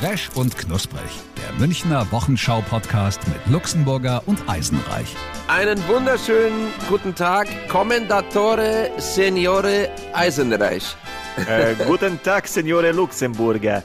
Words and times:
Fresh 0.00 0.30
und 0.36 0.56
knusprig. 0.56 1.10
Der 1.36 1.52
Münchner 1.58 2.06
Wochenschau-Podcast 2.12 3.20
mit 3.26 3.52
Luxemburger 3.52 4.22
und 4.26 4.48
Eisenreich. 4.48 5.16
Einen 5.48 5.76
wunderschönen 5.88 6.68
guten 6.88 7.16
Tag, 7.16 7.48
Kommendatore 7.68 8.92
Signore 8.98 9.90
Eisenreich. 10.12 10.94
Äh, 11.48 11.74
guten 11.84 12.22
Tag, 12.22 12.46
Signore 12.46 12.92
Luxemburger. 12.92 13.82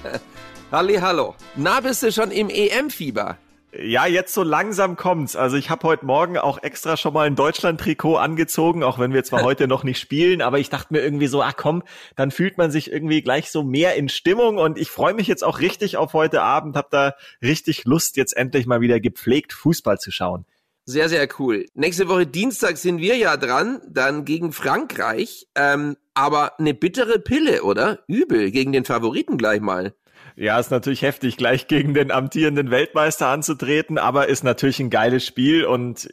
Halli, 0.72 0.94
hallo. 0.94 1.34
Na, 1.54 1.80
bist 1.80 2.02
du 2.02 2.10
schon 2.10 2.30
im 2.30 2.48
EM-Fieber? 2.48 3.36
Ja, 3.74 4.06
jetzt 4.06 4.34
so 4.34 4.42
langsam 4.42 4.96
kommt's. 4.96 5.34
Also 5.34 5.56
ich 5.56 5.70
habe 5.70 5.88
heute 5.88 6.04
Morgen 6.04 6.36
auch 6.36 6.62
extra 6.62 6.98
schon 6.98 7.14
mal 7.14 7.26
ein 7.26 7.36
Deutschland-Trikot 7.36 8.16
angezogen, 8.18 8.82
auch 8.82 8.98
wenn 8.98 9.14
wir 9.14 9.24
zwar 9.24 9.42
heute 9.44 9.66
noch 9.66 9.82
nicht 9.82 9.98
spielen, 9.98 10.42
aber 10.42 10.58
ich 10.58 10.68
dachte 10.68 10.92
mir 10.92 11.00
irgendwie 11.00 11.26
so, 11.26 11.42
ach 11.42 11.54
komm, 11.56 11.82
dann 12.14 12.30
fühlt 12.30 12.58
man 12.58 12.70
sich 12.70 12.92
irgendwie 12.92 13.22
gleich 13.22 13.50
so 13.50 13.62
mehr 13.62 13.94
in 13.94 14.10
Stimmung 14.10 14.58
und 14.58 14.76
ich 14.76 14.90
freue 14.90 15.14
mich 15.14 15.26
jetzt 15.26 15.42
auch 15.42 15.60
richtig 15.60 15.96
auf 15.96 16.12
heute 16.12 16.42
Abend, 16.42 16.76
hab 16.76 16.90
da 16.90 17.14
richtig 17.40 17.86
Lust, 17.86 18.18
jetzt 18.18 18.36
endlich 18.36 18.66
mal 18.66 18.82
wieder 18.82 19.00
gepflegt 19.00 19.54
Fußball 19.54 19.98
zu 19.98 20.10
schauen. 20.10 20.44
Sehr, 20.84 21.08
sehr 21.08 21.26
cool. 21.38 21.66
Nächste 21.74 22.08
Woche 22.08 22.26
Dienstag 22.26 22.76
sind 22.76 22.98
wir 22.98 23.16
ja 23.16 23.38
dran, 23.38 23.80
dann 23.88 24.26
gegen 24.26 24.52
Frankreich. 24.52 25.46
Ähm, 25.54 25.96
aber 26.12 26.58
eine 26.58 26.74
bittere 26.74 27.20
Pille, 27.20 27.62
oder? 27.62 28.00
Übel 28.06 28.50
gegen 28.50 28.72
den 28.72 28.84
Favoriten 28.84 29.38
gleich 29.38 29.60
mal. 29.60 29.94
Ja, 30.34 30.58
ist 30.58 30.70
natürlich 30.70 31.02
heftig, 31.02 31.36
gleich 31.36 31.66
gegen 31.66 31.92
den 31.92 32.10
amtierenden 32.10 32.70
Weltmeister 32.70 33.28
anzutreten, 33.28 33.98
aber 33.98 34.28
ist 34.28 34.44
natürlich 34.44 34.80
ein 34.80 34.88
geiles 34.88 35.26
Spiel 35.26 35.64
und 35.64 36.08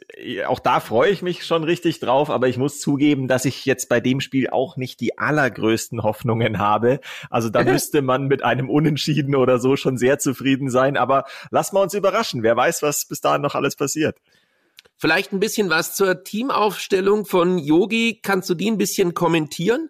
auch 0.46 0.58
da 0.58 0.80
freue 0.80 1.10
ich 1.10 1.22
mich 1.22 1.46
schon 1.46 1.64
richtig 1.64 2.00
drauf, 2.00 2.28
aber 2.28 2.46
ich 2.48 2.58
muss 2.58 2.80
zugeben, 2.80 3.28
dass 3.28 3.46
ich 3.46 3.64
jetzt 3.64 3.88
bei 3.88 4.00
dem 4.00 4.20
Spiel 4.20 4.50
auch 4.50 4.76
nicht 4.76 5.00
die 5.00 5.16
allergrößten 5.18 6.02
Hoffnungen 6.02 6.58
habe. 6.58 7.00
Also 7.30 7.48
da 7.48 7.64
müsste 7.64 8.02
man 8.02 8.26
mit 8.26 8.44
einem 8.44 8.68
Unentschieden 8.68 9.34
oder 9.34 9.58
so 9.58 9.76
schon 9.76 9.96
sehr 9.96 10.18
zufrieden 10.18 10.68
sein, 10.68 10.98
aber 10.98 11.24
lassen 11.50 11.76
wir 11.76 11.80
uns 11.80 11.94
überraschen. 11.94 12.42
Wer 12.42 12.56
weiß, 12.56 12.82
was 12.82 13.06
bis 13.06 13.22
dahin 13.22 13.40
noch 13.40 13.54
alles 13.54 13.74
passiert. 13.74 14.18
Vielleicht 14.96 15.32
ein 15.32 15.40
bisschen 15.40 15.70
was 15.70 15.94
zur 15.94 16.24
Teamaufstellung 16.24 17.24
von 17.24 17.56
Yogi. 17.56 18.20
Kannst 18.22 18.50
du 18.50 18.54
die 18.54 18.70
ein 18.70 18.76
bisschen 18.76 19.14
kommentieren? 19.14 19.88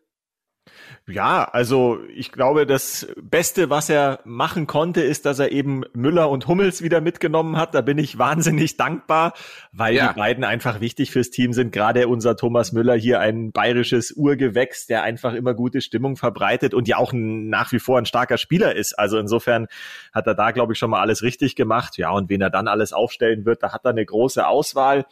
Ja, 1.06 1.44
also 1.44 1.98
ich 2.14 2.32
glaube, 2.32 2.66
das 2.66 3.08
Beste, 3.20 3.70
was 3.70 3.90
er 3.90 4.20
machen 4.24 4.66
konnte, 4.66 5.00
ist, 5.00 5.26
dass 5.26 5.38
er 5.38 5.50
eben 5.52 5.82
Müller 5.92 6.30
und 6.30 6.46
Hummels 6.46 6.82
wieder 6.82 7.00
mitgenommen 7.00 7.56
hat. 7.56 7.74
Da 7.74 7.80
bin 7.80 7.98
ich 7.98 8.18
wahnsinnig 8.18 8.76
dankbar, 8.76 9.34
weil 9.72 9.94
ja. 9.94 10.08
die 10.08 10.18
beiden 10.18 10.44
einfach 10.44 10.80
wichtig 10.80 11.10
fürs 11.10 11.30
Team 11.30 11.52
sind. 11.52 11.72
Gerade 11.72 12.08
unser 12.08 12.36
Thomas 12.36 12.72
Müller 12.72 12.94
hier 12.94 13.20
ein 13.20 13.52
bayerisches 13.52 14.12
Urgewächs, 14.12 14.86
der 14.86 15.02
einfach 15.02 15.34
immer 15.34 15.54
gute 15.54 15.80
Stimmung 15.80 16.16
verbreitet 16.16 16.74
und 16.74 16.88
ja 16.88 16.96
auch 16.96 17.12
nach 17.12 17.72
wie 17.72 17.80
vor 17.80 17.98
ein 17.98 18.06
starker 18.06 18.38
Spieler 18.38 18.74
ist. 18.76 18.98
Also 18.98 19.18
insofern 19.18 19.66
hat 20.12 20.26
er 20.26 20.34
da, 20.34 20.50
glaube 20.52 20.72
ich, 20.72 20.78
schon 20.78 20.90
mal 20.90 21.00
alles 21.00 21.22
richtig 21.22 21.56
gemacht. 21.56 21.98
Ja, 21.98 22.10
und 22.10 22.28
wen 22.28 22.40
er 22.40 22.50
dann 22.50 22.68
alles 22.68 22.92
aufstellen 22.92 23.44
wird, 23.44 23.62
da 23.62 23.72
hat 23.72 23.84
er 23.84 23.90
eine 23.90 24.04
große 24.04 24.46
Auswahl. 24.46 25.06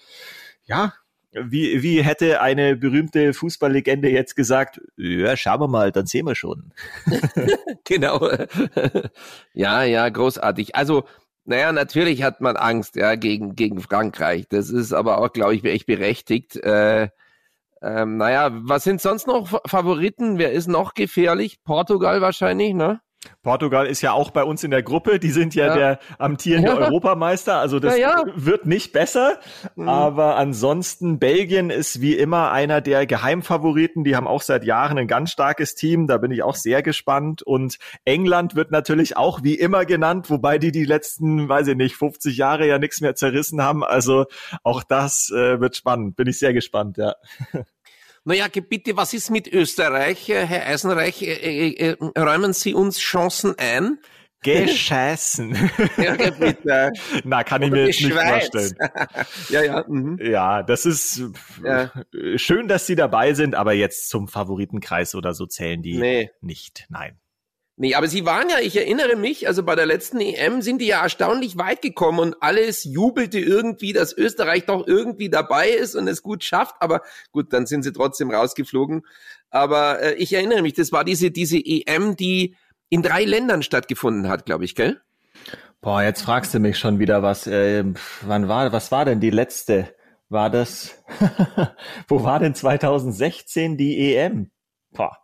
Ja, 0.65 0.93
wie, 1.33 1.83
wie 1.83 2.03
hätte 2.03 2.41
eine 2.41 2.77
berühmte 2.77 3.35
Fußballlegende 3.35 4.09
jetzt 4.09 4.35
gesagt, 4.35 4.81
ja, 4.97 5.37
schauen 5.37 5.61
wir 5.61 5.69
mal, 5.69 5.93
dann 5.93 6.07
sehen 6.07 6.27
wir 6.27 6.35
schon. 6.35 6.73
genau. 7.85 8.31
ja, 9.53 9.83
ja, 9.83 10.09
großartig. 10.09 10.75
Also, 10.75 11.05
naja, 11.45 11.73
natürlich 11.73 12.23
hat 12.23 12.41
man 12.41 12.57
Angst, 12.57 12.97
ja, 12.97 13.15
gegen, 13.15 13.55
gegen 13.55 13.81
Frankreich. 13.81 14.49
Das 14.49 14.71
ist 14.71 14.93
aber 14.93 15.19
auch, 15.19 15.33
glaube 15.33 15.55
ich, 15.55 15.65
echt 15.65 15.87
berechtigt. 15.87 16.57
Äh, 16.57 17.09
ähm, 17.81 18.17
naja, 18.17 18.51
was 18.53 18.85
sind 18.85 19.01
sonst 19.01 19.27
noch 19.27 19.61
Favoriten? 19.67 20.39
Wer 20.39 20.53
ist 20.53 20.67
noch 20.67 20.95
gefährlich? 20.95 21.63
Portugal 21.65 22.21
wahrscheinlich, 22.21 22.75
ne? 22.75 23.01
Portugal 23.43 23.87
ist 23.87 24.03
ja 24.03 24.13
auch 24.13 24.31
bei 24.31 24.45
uns 24.45 24.65
in 24.65 24.71
der 24.71 24.83
Gruppe. 24.83 25.19
Die 25.19 25.31
sind 25.31 25.55
ja, 25.55 25.67
ja. 25.67 25.77
der 25.77 25.99
amtierende 26.19 26.69
ja. 26.73 26.79
Europameister. 26.79 27.59
Also 27.59 27.81
das 27.81 27.97
ja, 27.99 28.25
wird 28.35 28.67
nicht 28.67 28.93
besser. 28.93 29.39
Mhm. 29.77 29.89
Aber 29.89 30.37
ansonsten 30.37 31.19
Belgien 31.19 31.71
ist 31.71 32.01
wie 32.01 32.15
immer 32.15 32.51
einer 32.53 32.81
der 32.81 33.07
Geheimfavoriten. 33.07 34.05
Die 34.05 34.17
haben 34.17 34.27
auch 34.27 34.43
seit 34.43 34.65
Jahren 34.65 34.99
ein 34.99 35.09
ganz 35.09 35.31
starkes 35.31 35.75
Team. 35.75 36.07
Da 36.07 36.19
bin 36.19 36.31
ich 36.31 36.43
auch 36.43 36.57
sehr 36.57 36.83
gespannt. 36.83 37.43
Und 37.43 37.79
England 38.05 38.55
wird 38.55 38.71
natürlich 38.71 39.17
auch 39.17 39.43
wie 39.43 39.55
immer 39.55 39.85
genannt, 39.85 40.31
wobei 40.31 40.59
die 40.59 40.73
die 40.73 40.85
letzten, 40.85 41.49
weiß 41.49 41.69
ich 41.69 41.77
nicht, 41.77 41.97
50 41.97 42.37
Jahre 42.37 42.67
ja 42.67 42.79
nichts 42.79 43.01
mehr 43.01 43.15
zerrissen 43.15 43.63
haben. 43.63 43.85
Also 43.85 44.27
auch 44.63 44.83
das 44.83 45.31
äh, 45.31 45.61
wird 45.61 45.77
spannend. 45.77 46.17
Bin 46.17 46.27
ich 46.27 46.39
sehr 46.39 46.53
gespannt, 46.53 46.97
ja. 46.99 47.15
Naja, 48.25 48.47
bitte, 48.49 48.97
was 48.97 49.15
ist 49.15 49.31
mit 49.31 49.47
Österreich, 49.53 50.29
äh, 50.29 50.47
Herr 50.47 50.67
Eisenreich? 50.67 51.23
Äh, 51.23 51.71
äh, 51.71 51.97
räumen 52.19 52.53
Sie 52.53 52.75
uns 52.75 52.99
Chancen 52.99 53.55
ein? 53.59 53.99
Gescheißen. 54.43 55.53
ja, 55.97 56.15
bitte. 56.31 56.93
Na, 57.25 57.43
kann 57.43 57.63
ich 57.63 57.71
mir 57.71 57.87
jetzt 57.87 58.01
nicht 58.01 58.13
Schweiz. 58.13 58.49
vorstellen. 58.51 58.77
ja, 59.49 59.63
ja. 59.65 59.85
Mhm. 59.89 60.19
Ja, 60.23 60.63
das 60.63 60.87
ist 60.87 61.23
ja. 61.65 61.91
schön, 62.37 62.69
dass 62.69 62.87
Sie 62.87 62.95
dabei 62.95 63.35
sind, 63.35 63.57
aber 63.57 63.73
jetzt 63.73 64.09
zum 64.09 64.29
Favoritenkreis 64.29 65.17
oder 65.17 65.35
so 65.35 65.47
zählen 65.47 65.83
die 65.83 65.99
nee. 65.99 66.31
nicht. 66.41 66.87
Nein. 66.89 67.19
Nee, 67.81 67.95
aber 67.95 68.09
sie 68.09 68.27
waren 68.27 68.49
ja, 68.49 68.59
ich 68.59 68.77
erinnere 68.77 69.15
mich, 69.15 69.47
also 69.47 69.63
bei 69.63 69.77
der 69.77 69.87
letzten 69.87 70.21
EM 70.21 70.63
sind 70.63 70.81
die 70.81 70.89
ja 70.89 71.01
erstaunlich 71.01 71.59
weit 71.59 71.81
gekommen 71.81 72.19
und 72.19 72.37
alles 72.41 72.83
jubelte 72.83 73.39
irgendwie, 73.39 73.93
dass 73.93 74.13
Österreich 74.13 74.67
doch 74.67 74.85
irgendwie 74.85 75.31
dabei 75.31 75.69
ist 75.69 75.95
und 75.95 76.09
es 76.09 76.25
gut 76.25 76.43
schafft. 76.43 76.75
Aber 76.81 77.03
gut, 77.31 77.53
dann 77.53 77.67
sind 77.67 77.85
sie 77.85 77.93
trotzdem 77.93 78.33
rausgeflogen. 78.33 79.07
Aber 79.51 80.03
äh, 80.03 80.15
ich 80.15 80.33
erinnere 80.33 80.61
mich, 80.61 80.73
das 80.73 80.91
war 80.91 81.05
diese, 81.05 81.31
diese 81.31 81.57
EM, 81.57 82.17
die 82.17 82.57
in 82.89 83.03
drei 83.03 83.25
Ländern 83.25 83.63
stattgefunden 83.63 84.29
hat, 84.29 84.45
glaube 84.45 84.65
ich, 84.65 84.75
gell? 84.75 85.01
Boah, 85.81 86.03
jetzt 86.03 86.23
fragst 86.23 86.53
du 86.55 86.59
mich 86.59 86.79
schon 86.79 86.99
wieder 86.99 87.23
was. 87.23 87.47
Äh, 87.47 87.85
wann 88.23 88.49
war, 88.49 88.73
was 88.73 88.91
war 88.91 89.05
denn 89.05 89.21
die 89.21 89.31
letzte? 89.31 89.95
War 90.29 90.51
das, 90.51 91.01
wo 92.09 92.25
war 92.25 92.41
denn 92.41 92.57
2016 92.57 93.77
die 93.77 94.17
EM? 94.17 94.51
Boah. 94.91 95.17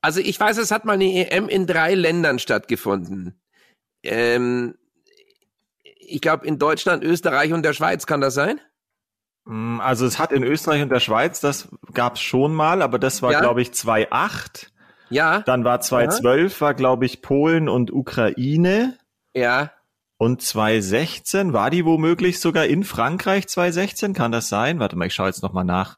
Also 0.00 0.20
ich 0.20 0.38
weiß, 0.38 0.58
es 0.58 0.70
hat 0.70 0.84
mal 0.84 0.92
eine 0.94 1.30
EM 1.30 1.48
in 1.48 1.66
drei 1.66 1.94
Ländern 1.94 2.38
stattgefunden. 2.38 3.40
Ähm, 4.02 4.74
ich 5.82 6.20
glaube 6.20 6.46
in 6.46 6.58
Deutschland, 6.58 7.02
Österreich 7.04 7.52
und 7.52 7.62
der 7.62 7.72
Schweiz, 7.72 8.06
kann 8.06 8.20
das 8.20 8.34
sein? 8.34 8.60
Mm, 9.44 9.80
also 9.80 10.06
es 10.06 10.18
hat 10.18 10.32
in 10.32 10.42
Österreich 10.42 10.82
und 10.82 10.90
der 10.90 11.00
Schweiz, 11.00 11.40
das 11.40 11.68
gab 11.92 12.14
es 12.14 12.20
schon 12.20 12.54
mal, 12.54 12.82
aber 12.82 12.98
das 12.98 13.22
war, 13.22 13.32
ja. 13.32 13.40
glaube 13.40 13.62
ich, 13.62 13.72
2008. 13.72 14.72
Ja. 15.10 15.40
Dann 15.40 15.64
war 15.64 15.80
2012, 15.80 16.54
ja. 16.54 16.60
war, 16.60 16.74
glaube 16.74 17.06
ich, 17.06 17.22
Polen 17.22 17.68
und 17.68 17.92
Ukraine. 17.92 18.98
Ja. 19.34 19.72
Und 20.18 20.42
2016, 20.42 21.52
war 21.52 21.70
die 21.70 21.84
womöglich 21.84 22.40
sogar 22.40 22.66
in 22.66 22.84
Frankreich 22.84 23.46
2016? 23.48 24.14
Kann 24.14 24.32
das 24.32 24.48
sein? 24.48 24.80
Warte 24.80 24.96
mal, 24.96 25.06
ich 25.06 25.14
schaue 25.14 25.28
jetzt 25.28 25.42
nochmal 25.42 25.64
nach. 25.64 25.96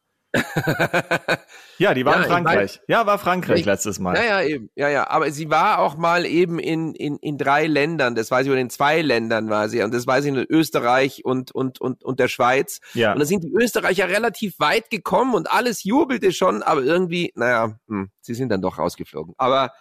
Ja, 1.78 1.92
die 1.94 2.04
war 2.04 2.16
ja, 2.16 2.22
in 2.22 2.28
Frankreich. 2.28 2.80
Ja, 2.86 3.06
war 3.06 3.18
Frankreich 3.18 3.60
ich, 3.60 3.66
letztes 3.66 3.98
Mal. 3.98 4.16
Ja, 4.16 4.24
ja, 4.24 4.42
eben. 4.42 4.70
Ja, 4.76 4.88
ja. 4.88 5.08
Aber 5.08 5.30
sie 5.30 5.50
war 5.50 5.80
auch 5.80 5.96
mal 5.96 6.24
eben 6.24 6.58
in, 6.58 6.94
in, 6.94 7.16
in 7.16 7.36
drei 7.36 7.66
Ländern. 7.66 8.14
Das 8.14 8.30
weiß 8.30 8.46
ich, 8.46 8.52
oder 8.52 8.60
in 8.60 8.70
zwei 8.70 9.02
Ländern 9.02 9.50
war 9.50 9.68
sie. 9.68 9.82
Und 9.82 9.92
das 9.92 10.06
weiß 10.06 10.24
ich 10.24 10.30
in 10.30 10.36
Österreich 10.36 11.24
und, 11.24 11.52
und, 11.52 11.80
und, 11.80 12.04
und 12.04 12.20
der 12.20 12.28
Schweiz. 12.28 12.80
Ja. 12.94 13.12
Und 13.12 13.18
da 13.18 13.24
sind 13.24 13.42
die 13.42 13.52
Österreicher 13.52 14.08
relativ 14.08 14.58
weit 14.60 14.90
gekommen 14.90 15.34
und 15.34 15.50
alles 15.50 15.82
jubelte 15.82 16.32
schon, 16.32 16.62
aber 16.62 16.82
irgendwie, 16.82 17.32
naja, 17.34 17.76
hm, 17.88 18.10
sie 18.20 18.34
sind 18.34 18.50
dann 18.50 18.62
doch 18.62 18.78
rausgeflogen. 18.78 19.34
Aber 19.36 19.72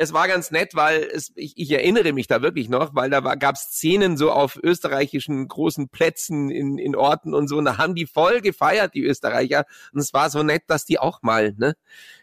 es 0.00 0.12
war 0.12 0.28
ganz 0.28 0.52
nett, 0.52 0.76
weil 0.76 1.02
es, 1.12 1.32
ich, 1.34 1.54
ich 1.56 1.72
erinnere 1.72 2.12
mich 2.12 2.28
da 2.28 2.40
wirklich 2.40 2.68
noch, 2.68 2.94
weil 2.94 3.10
da 3.10 3.20
gab 3.34 3.56
es 3.56 3.62
Szenen 3.62 4.16
so 4.16 4.30
auf 4.30 4.56
österreichischen 4.62 5.48
großen 5.48 5.88
Plätzen 5.88 6.50
in, 6.50 6.78
in 6.78 6.94
Orten 6.94 7.34
und 7.34 7.48
so, 7.48 7.58
und 7.58 7.64
da 7.64 7.78
haben 7.78 7.96
die 7.96 8.06
voll 8.06 8.40
gefeiert, 8.40 8.94
die 8.94 9.02
Österreicher. 9.02 9.64
Und 9.92 9.98
es 9.98 10.14
war 10.14 10.30
so 10.30 10.44
nett, 10.44 10.62
dass 10.68 10.84
die 10.84 11.00
auch 11.00 11.22
mal, 11.22 11.52
ne, 11.58 11.74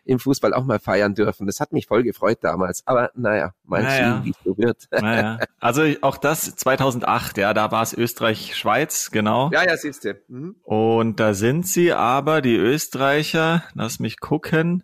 im 0.05 0.19
Fußball 0.19 0.53
auch 0.53 0.63
mal 0.63 0.79
feiern 0.79 1.15
dürfen. 1.15 1.47
Das 1.47 1.59
hat 1.59 1.73
mich 1.73 1.87
voll 1.87 2.03
gefreut 2.03 2.37
damals. 2.41 2.81
Aber 2.87 3.11
naja, 3.13 3.53
mal 3.65 3.83
naja. 3.83 4.15
sehen, 4.15 4.25
wie 4.25 4.29
es 4.29 4.37
so 4.45 4.57
wird. 4.57 4.87
Naja. 4.91 5.39
Also 5.59 5.83
auch 6.01 6.17
das 6.17 6.55
2008, 6.55 7.39
ja, 7.39 7.53
da 7.55 7.71
war 7.71 7.81
es 7.81 7.93
Österreich-Schweiz, 7.93 9.09
genau. 9.09 9.49
Ja, 9.51 9.63
ja, 9.63 9.75
siehst 9.75 10.05
du. 10.05 10.15
Mhm. 10.27 10.55
Und 10.63 11.19
da 11.19 11.33
sind 11.33 11.67
sie 11.67 11.91
aber, 11.91 12.41
die 12.41 12.55
Österreicher, 12.55 13.63
lass 13.73 13.99
mich 13.99 14.19
gucken, 14.19 14.83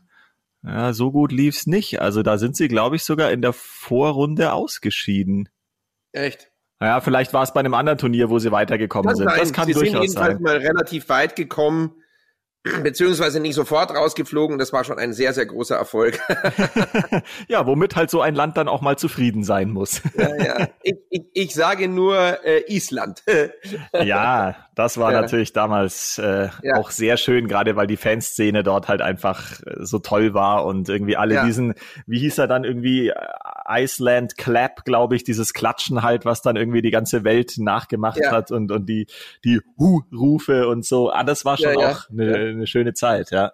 ja, 0.64 0.94
so 0.94 1.12
gut 1.12 1.32
lief's 1.32 1.68
nicht. 1.68 2.02
Also 2.02 2.24
da 2.24 2.38
sind 2.38 2.56
sie, 2.56 2.68
glaube 2.68 2.96
ich, 2.96 3.04
sogar 3.04 3.32
in 3.32 3.42
der 3.42 3.54
Vorrunde 3.54 4.54
ausgeschieden. 4.54 5.50
Echt? 6.12 6.52
Ja, 6.82 7.00
vielleicht 7.00 7.34
war 7.34 7.44
es 7.44 7.54
bei 7.54 7.60
einem 7.60 7.74
anderen 7.74 8.00
Turnier, 8.00 8.30
wo 8.30 8.40
sie 8.40 8.52
weitergekommen 8.52 9.10
das 9.10 9.18
sind. 9.18 9.28
Nein, 9.28 9.40
das 9.40 9.54
kann 9.54 9.68
sie 9.68 9.74
durchaus 9.74 9.92
sind 9.92 10.02
jedenfalls 10.02 10.34
sein. 10.34 10.42
mal 10.42 10.58
relativ 10.58 11.10
weit 11.10 11.36
gekommen. 11.36 12.01
Beziehungsweise 12.64 13.40
nicht 13.40 13.56
sofort 13.56 13.92
rausgeflogen. 13.92 14.58
Das 14.58 14.72
war 14.72 14.84
schon 14.84 15.00
ein 15.00 15.14
sehr, 15.14 15.34
sehr 15.34 15.46
großer 15.46 15.76
Erfolg. 15.76 16.20
ja, 17.48 17.66
womit 17.66 17.96
halt 17.96 18.10
so 18.10 18.22
ein 18.22 18.36
Land 18.36 18.58
dann 18.58 18.68
auch 18.68 18.82
mal 18.82 18.98
zufrieden 18.98 19.44
sein 19.44 19.72
muss. 19.72 20.02
ja, 20.18 20.36
ja. 20.36 20.68
Ich, 20.84 20.96
ich, 21.10 21.24
ich 21.34 21.54
sage 21.54 21.88
nur 21.88 22.46
äh, 22.46 22.64
Island. 22.68 23.24
ja, 23.94 24.56
das 24.76 24.98
war 24.98 25.12
ja. 25.12 25.22
natürlich 25.22 25.54
damals 25.54 26.20
äh, 26.20 26.50
ja. 26.62 26.76
auch 26.76 26.92
sehr 26.92 27.18
schön, 27.18 27.48
gerade 27.48 27.76
weil 27.76 27.88
die 27.88 27.98
Fanszene 27.98 28.64
dort 28.64 28.88
halt 28.88 29.02
einfach 29.02 29.60
äh, 29.62 29.78
so 29.80 30.00
toll 30.00 30.34
war 30.34 30.66
und 30.66 30.88
irgendwie 30.88 31.18
alle 31.18 31.36
ja. 31.36 31.46
diesen, 31.46 31.74
wie 32.06 32.20
hieß 32.20 32.38
er 32.38 32.48
dann 32.48 32.64
irgendwie, 32.64 33.12
Iceland 33.68 34.38
Clap, 34.38 34.84
glaube 34.86 35.16
ich, 35.16 35.24
dieses 35.24 35.54
Klatschen 35.54 36.04
halt, 36.04 36.26
was 36.26 36.42
dann 36.42 36.56
irgendwie 36.56 36.82
die 36.82 36.92
ganze 36.92 37.24
Welt 37.24 37.54
nachgemacht 37.58 38.20
hat 38.30 38.52
und, 38.52 38.72
und 38.72 38.88
die, 38.88 39.08
die 39.44 39.62
Hu-Rufe 39.78 40.68
und 40.68 40.86
so. 40.86 41.12
Ah, 41.12 41.24
das 41.24 41.46
war 41.46 41.58
schon 41.58 41.78
auch 41.78 42.10
eine, 42.10 42.51
eine 42.52 42.68
schöne 42.68 42.94
Zeit, 42.94 43.32
ja. 43.32 43.54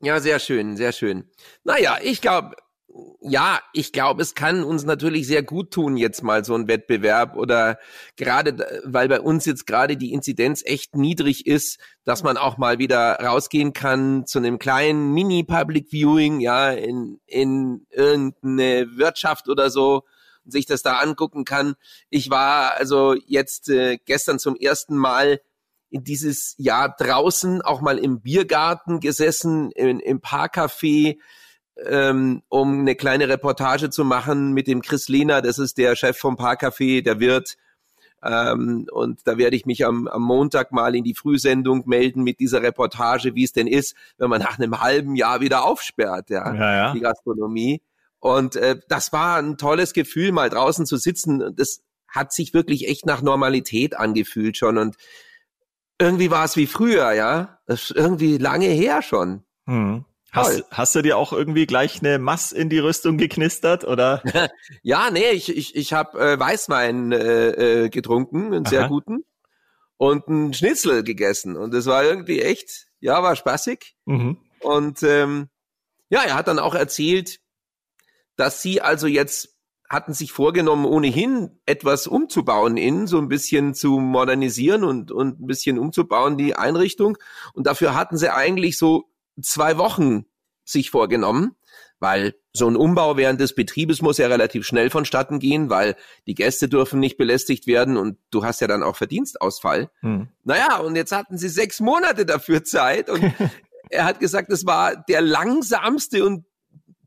Ja, 0.00 0.18
sehr 0.20 0.38
schön, 0.40 0.76
sehr 0.76 0.92
schön. 0.92 1.30
Naja, 1.62 1.98
ich 2.02 2.20
glaube, 2.20 2.56
ja, 3.20 3.60
ich 3.72 3.92
glaube, 3.92 4.20
es 4.20 4.34
kann 4.34 4.64
uns 4.64 4.84
natürlich 4.84 5.26
sehr 5.26 5.42
gut 5.42 5.70
tun, 5.70 5.96
jetzt 5.96 6.22
mal 6.22 6.44
so 6.44 6.54
ein 6.54 6.68
Wettbewerb 6.68 7.36
oder 7.36 7.78
gerade, 8.16 8.82
weil 8.84 9.08
bei 9.08 9.20
uns 9.20 9.46
jetzt 9.46 9.66
gerade 9.66 9.96
die 9.96 10.12
Inzidenz 10.12 10.62
echt 10.64 10.96
niedrig 10.96 11.46
ist, 11.46 11.78
dass 12.04 12.22
man 12.22 12.36
auch 12.36 12.58
mal 12.58 12.78
wieder 12.78 13.18
rausgehen 13.20 13.72
kann 13.72 14.26
zu 14.26 14.38
einem 14.38 14.58
kleinen 14.58 15.12
Mini-Public 15.12 15.88
Viewing, 15.90 16.40
ja, 16.40 16.70
in, 16.70 17.20
in 17.26 17.86
irgendeine 17.90 18.96
Wirtschaft 18.96 19.48
oder 19.48 19.70
so 19.70 20.02
sich 20.44 20.66
das 20.66 20.82
da 20.82 20.98
angucken 20.98 21.44
kann. 21.44 21.74
Ich 22.10 22.28
war 22.28 22.74
also 22.76 23.14
jetzt 23.26 23.68
äh, 23.68 23.98
gestern 24.04 24.38
zum 24.38 24.56
ersten 24.56 24.96
Mal 24.96 25.40
in 25.92 26.04
dieses 26.04 26.54
Jahr 26.56 26.94
draußen 26.96 27.60
auch 27.60 27.82
mal 27.82 27.98
im 27.98 28.20
Biergarten 28.20 28.98
gesessen, 28.98 29.70
in, 29.72 30.00
im 30.00 30.20
Parkcafé, 30.20 31.18
ähm, 31.86 32.42
um 32.48 32.80
eine 32.80 32.94
kleine 32.94 33.28
Reportage 33.28 33.90
zu 33.90 34.04
machen 34.04 34.54
mit 34.54 34.68
dem 34.68 34.80
Chris 34.80 35.08
Lehner, 35.08 35.42
das 35.42 35.58
ist 35.58 35.76
der 35.76 35.94
Chef 35.94 36.16
vom 36.16 36.36
Parkcafé, 36.36 37.02
der 37.02 37.20
Wirt. 37.20 37.56
Ähm, 38.24 38.86
und 38.90 39.20
da 39.24 39.36
werde 39.36 39.56
ich 39.56 39.66
mich 39.66 39.84
am, 39.84 40.08
am 40.08 40.22
Montag 40.22 40.72
mal 40.72 40.94
in 40.94 41.04
die 41.04 41.14
Frühsendung 41.14 41.82
melden 41.86 42.22
mit 42.22 42.40
dieser 42.40 42.62
Reportage, 42.62 43.34
wie 43.34 43.44
es 43.44 43.52
denn 43.52 43.66
ist, 43.66 43.94
wenn 44.16 44.30
man 44.30 44.40
nach 44.40 44.58
einem 44.58 44.80
halben 44.80 45.14
Jahr 45.14 45.40
wieder 45.40 45.64
aufsperrt, 45.64 46.30
ja, 46.30 46.54
ja, 46.54 46.74
ja. 46.74 46.92
die 46.94 47.00
Gastronomie. 47.00 47.82
Und 48.18 48.56
äh, 48.56 48.78
das 48.88 49.12
war 49.12 49.36
ein 49.36 49.58
tolles 49.58 49.92
Gefühl, 49.92 50.32
mal 50.32 50.48
draußen 50.48 50.86
zu 50.86 50.96
sitzen. 50.96 51.54
Das 51.56 51.82
hat 52.08 52.32
sich 52.32 52.54
wirklich 52.54 52.88
echt 52.88 53.04
nach 53.04 53.20
Normalität 53.20 53.96
angefühlt 53.96 54.56
schon. 54.56 54.78
Und 54.78 54.96
irgendwie 56.02 56.30
war 56.30 56.44
es 56.44 56.56
wie 56.56 56.66
früher, 56.66 57.12
ja. 57.12 57.58
Das 57.66 57.84
ist 57.84 57.96
irgendwie 57.96 58.36
lange 58.36 58.66
her 58.66 59.02
schon. 59.02 59.44
Hm. 59.66 60.04
Hast, 60.32 60.64
hast 60.70 60.94
du 60.94 61.02
dir 61.02 61.18
auch 61.18 61.32
irgendwie 61.34 61.66
gleich 61.66 62.00
eine 62.00 62.18
Mass 62.18 62.52
in 62.52 62.70
die 62.70 62.78
Rüstung 62.78 63.18
geknistert 63.18 63.84
oder? 63.84 64.22
ja, 64.82 65.10
nee, 65.10 65.30
ich 65.30 65.54
ich 65.54 65.76
ich 65.76 65.92
habe 65.92 66.18
äh, 66.18 66.38
Weißwein 66.38 67.12
äh, 67.12 67.84
äh, 67.84 67.88
getrunken, 67.90 68.46
einen 68.46 68.64
Aha. 68.64 68.70
sehr 68.70 68.88
guten 68.88 69.24
und 69.98 70.28
einen 70.28 70.54
Schnitzel 70.54 71.04
gegessen 71.04 71.56
und 71.56 71.74
es 71.74 71.84
war 71.84 72.02
irgendwie 72.02 72.40
echt, 72.40 72.86
ja, 73.00 73.22
war 73.22 73.36
spaßig. 73.36 73.94
Mhm. 74.06 74.38
Und 74.60 75.02
ähm, 75.02 75.48
ja, 76.08 76.22
er 76.22 76.34
hat 76.34 76.48
dann 76.48 76.58
auch 76.58 76.74
erzählt, 76.74 77.38
dass 78.36 78.62
sie 78.62 78.80
also 78.80 79.06
jetzt 79.06 79.51
hatten 79.92 80.14
sich 80.14 80.32
vorgenommen, 80.32 80.86
ohnehin 80.86 81.50
etwas 81.66 82.06
umzubauen 82.06 82.78
in, 82.78 83.06
so 83.06 83.18
ein 83.18 83.28
bisschen 83.28 83.74
zu 83.74 83.98
modernisieren 84.00 84.84
und, 84.84 85.12
und 85.12 85.40
ein 85.40 85.46
bisschen 85.46 85.78
umzubauen, 85.78 86.38
die 86.38 86.56
Einrichtung. 86.56 87.18
Und 87.52 87.66
dafür 87.66 87.94
hatten 87.94 88.16
sie 88.16 88.32
eigentlich 88.32 88.78
so 88.78 89.04
zwei 89.40 89.76
Wochen 89.76 90.24
sich 90.64 90.90
vorgenommen, 90.90 91.56
weil 92.00 92.34
so 92.54 92.66
ein 92.68 92.76
Umbau 92.76 93.18
während 93.18 93.38
des 93.38 93.54
Betriebes 93.54 94.00
muss 94.00 94.16
ja 94.16 94.28
relativ 94.28 94.66
schnell 94.66 94.88
vonstatten 94.88 95.38
gehen, 95.38 95.68
weil 95.68 95.94
die 96.26 96.34
Gäste 96.34 96.70
dürfen 96.70 96.98
nicht 96.98 97.18
belästigt 97.18 97.66
werden 97.66 97.98
und 97.98 98.16
du 98.30 98.46
hast 98.46 98.62
ja 98.62 98.68
dann 98.68 98.82
auch 98.82 98.96
Verdienstausfall. 98.96 99.90
Hm. 100.00 100.28
Naja, 100.42 100.78
und 100.78 100.96
jetzt 100.96 101.12
hatten 101.12 101.36
sie 101.36 101.50
sechs 101.50 101.80
Monate 101.80 102.24
dafür 102.24 102.64
Zeit 102.64 103.10
und 103.10 103.22
er 103.90 104.06
hat 104.06 104.20
gesagt, 104.20 104.50
es 104.50 104.64
war 104.64 104.96
der 104.96 105.20
langsamste 105.20 106.24
und 106.24 106.46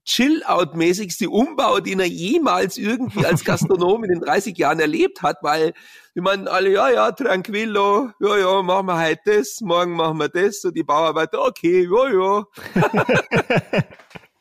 Chill-out-mäßigste 0.05 1.29
Umbau, 1.29 1.79
den 1.79 1.99
er 1.99 2.07
jemals 2.07 2.77
irgendwie 2.77 3.25
als 3.25 3.43
Gastronom 3.45 4.03
in 4.03 4.11
den 4.11 4.21
30 4.21 4.57
Jahren 4.57 4.79
erlebt 4.79 5.21
hat, 5.21 5.37
weil 5.41 5.73
die 6.15 6.21
meinen 6.21 6.47
alle, 6.47 6.71
ja, 6.71 6.89
ja, 6.89 7.11
tranquillo, 7.11 8.11
ja, 8.19 8.37
ja, 8.37 8.61
machen 8.61 8.85
wir 8.87 8.99
heute 8.99 9.21
das, 9.25 9.61
morgen 9.61 9.93
machen 9.95 10.19
wir 10.19 10.29
das, 10.29 10.63
und 10.63 10.75
die 10.75 10.83
Bauarbeiter, 10.83 11.41
okay, 11.43 11.87
ja, 11.91 12.09
ja. 12.09 12.45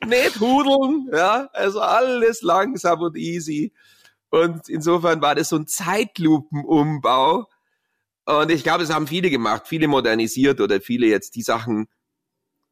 Nicht 0.06 0.38
hudeln, 0.38 1.08
ja, 1.12 1.48
also 1.52 1.80
alles 1.80 2.42
langsam 2.42 3.00
und 3.00 3.16
easy. 3.16 3.72
Und 4.28 4.68
insofern 4.68 5.22
war 5.22 5.34
das 5.34 5.48
so 5.48 5.56
ein 5.56 5.66
Zeitlupenumbau. 5.66 7.48
Und 8.26 8.50
ich 8.50 8.64
glaube, 8.64 8.82
es 8.82 8.92
haben 8.92 9.06
viele 9.06 9.30
gemacht, 9.30 9.62
viele 9.66 9.88
modernisiert 9.88 10.60
oder 10.60 10.80
viele 10.80 11.06
jetzt 11.06 11.36
die 11.36 11.42
Sachen 11.42 11.86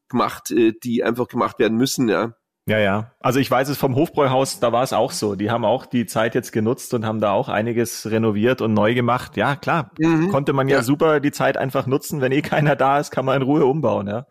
gemacht, 0.08 0.50
äh, 0.50 0.72
die 0.82 1.04
einfach 1.04 1.28
gemacht 1.28 1.58
werden 1.58 1.78
müssen, 1.78 2.08
ja. 2.08 2.34
Ja, 2.66 2.78
ja. 2.78 3.12
Also 3.18 3.40
ich 3.40 3.50
weiß 3.50 3.68
es 3.68 3.76
vom 3.76 3.96
Hofbräuhaus, 3.96 4.60
da 4.60 4.70
war 4.72 4.84
es 4.84 4.92
auch 4.92 5.10
so. 5.10 5.34
Die 5.34 5.50
haben 5.50 5.64
auch 5.64 5.84
die 5.84 6.06
Zeit 6.06 6.36
jetzt 6.36 6.52
genutzt 6.52 6.94
und 6.94 7.04
haben 7.04 7.20
da 7.20 7.32
auch 7.32 7.48
einiges 7.48 8.08
renoviert 8.08 8.60
und 8.60 8.72
neu 8.72 8.94
gemacht. 8.94 9.36
Ja, 9.36 9.56
klar. 9.56 9.90
Mhm. 9.98 10.28
Konnte 10.30 10.52
man 10.52 10.68
ja, 10.68 10.76
ja 10.76 10.82
super 10.82 11.18
die 11.18 11.32
Zeit 11.32 11.56
einfach 11.56 11.86
nutzen. 11.86 12.20
Wenn 12.20 12.30
eh 12.30 12.42
keiner 12.42 12.76
da 12.76 13.00
ist, 13.00 13.10
kann 13.10 13.24
man 13.24 13.40
in 13.40 13.42
Ruhe 13.42 13.66
umbauen, 13.66 14.06
ja. 14.06 14.26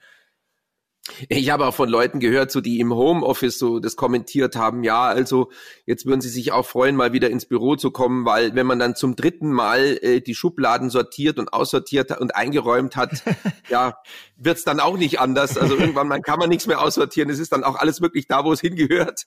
Ich 1.29 1.49
habe 1.49 1.65
auch 1.65 1.73
von 1.73 1.89
Leuten 1.89 2.19
gehört, 2.19 2.51
so 2.51 2.61
die 2.61 2.79
im 2.79 2.93
Homeoffice 2.93 3.57
so 3.57 3.79
das 3.79 3.95
kommentiert 3.95 4.55
haben, 4.55 4.83
ja, 4.83 5.05
also 5.05 5.49
jetzt 5.87 6.05
würden 6.05 6.21
sie 6.21 6.29
sich 6.29 6.51
auch 6.51 6.65
freuen, 6.65 6.95
mal 6.95 7.11
wieder 7.11 7.31
ins 7.31 7.47
Büro 7.47 7.75
zu 7.75 7.89
kommen, 7.89 8.23
weil 8.23 8.53
wenn 8.53 8.67
man 8.67 8.77
dann 8.77 8.95
zum 8.95 9.15
dritten 9.15 9.51
Mal 9.51 9.97
äh, 10.01 10.21
die 10.21 10.35
Schubladen 10.35 10.91
sortiert 10.91 11.39
und 11.39 11.53
aussortiert 11.53 12.19
und 12.19 12.35
eingeräumt 12.35 12.95
hat, 12.95 13.23
ja, 13.69 13.97
wird's 14.43 14.63
dann 14.63 14.79
auch 14.79 14.97
nicht 14.97 15.19
anders. 15.19 15.57
Also 15.57 15.75
irgendwann 15.77 16.07
man 16.07 16.21
kann 16.21 16.39
man 16.39 16.49
nichts 16.49 16.67
mehr 16.67 16.81
aussortieren, 16.81 17.29
es 17.29 17.39
ist 17.39 17.51
dann 17.51 17.63
auch 17.63 17.75
alles 17.75 18.01
wirklich 18.01 18.27
da, 18.27 18.43
wo 18.43 18.51
es 18.51 18.61
hingehört. 18.61 19.25